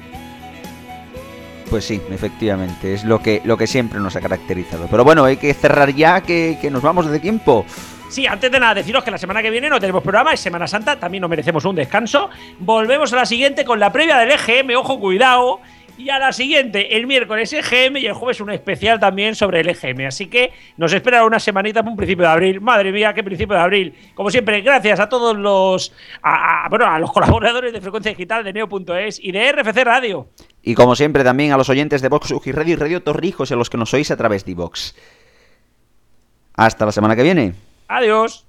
[1.71, 4.87] Pues sí, efectivamente, es lo que, lo que siempre nos ha caracterizado.
[4.91, 7.65] Pero bueno, hay que cerrar ya, que, que nos vamos de tiempo.
[8.09, 10.67] Sí, antes de nada, deciros que la semana que viene no tenemos programa, es Semana
[10.67, 12.29] Santa, también nos merecemos un descanso.
[12.59, 15.61] Volvemos a la siguiente con la previa del EGM, ojo, cuidado.
[15.97, 19.69] Y a la siguiente, el miércoles EGM y el jueves un especial también sobre el
[19.69, 20.07] EGM.
[20.07, 22.61] Así que nos espera una semanita para un principio de abril.
[22.61, 23.95] Madre mía, qué principio de abril.
[24.15, 28.43] Como siempre, gracias a todos los a, a, bueno, a los colaboradores de Frecuencia Digital
[28.43, 30.27] de Neo.es y de RFC Radio.
[30.63, 33.53] Y como siempre, también a los oyentes de Vox Uji Radio y Radio Torrijos y
[33.53, 34.95] a los que nos oís a través de Vox.
[36.53, 37.53] Hasta la semana que viene.
[37.87, 38.45] Adiós.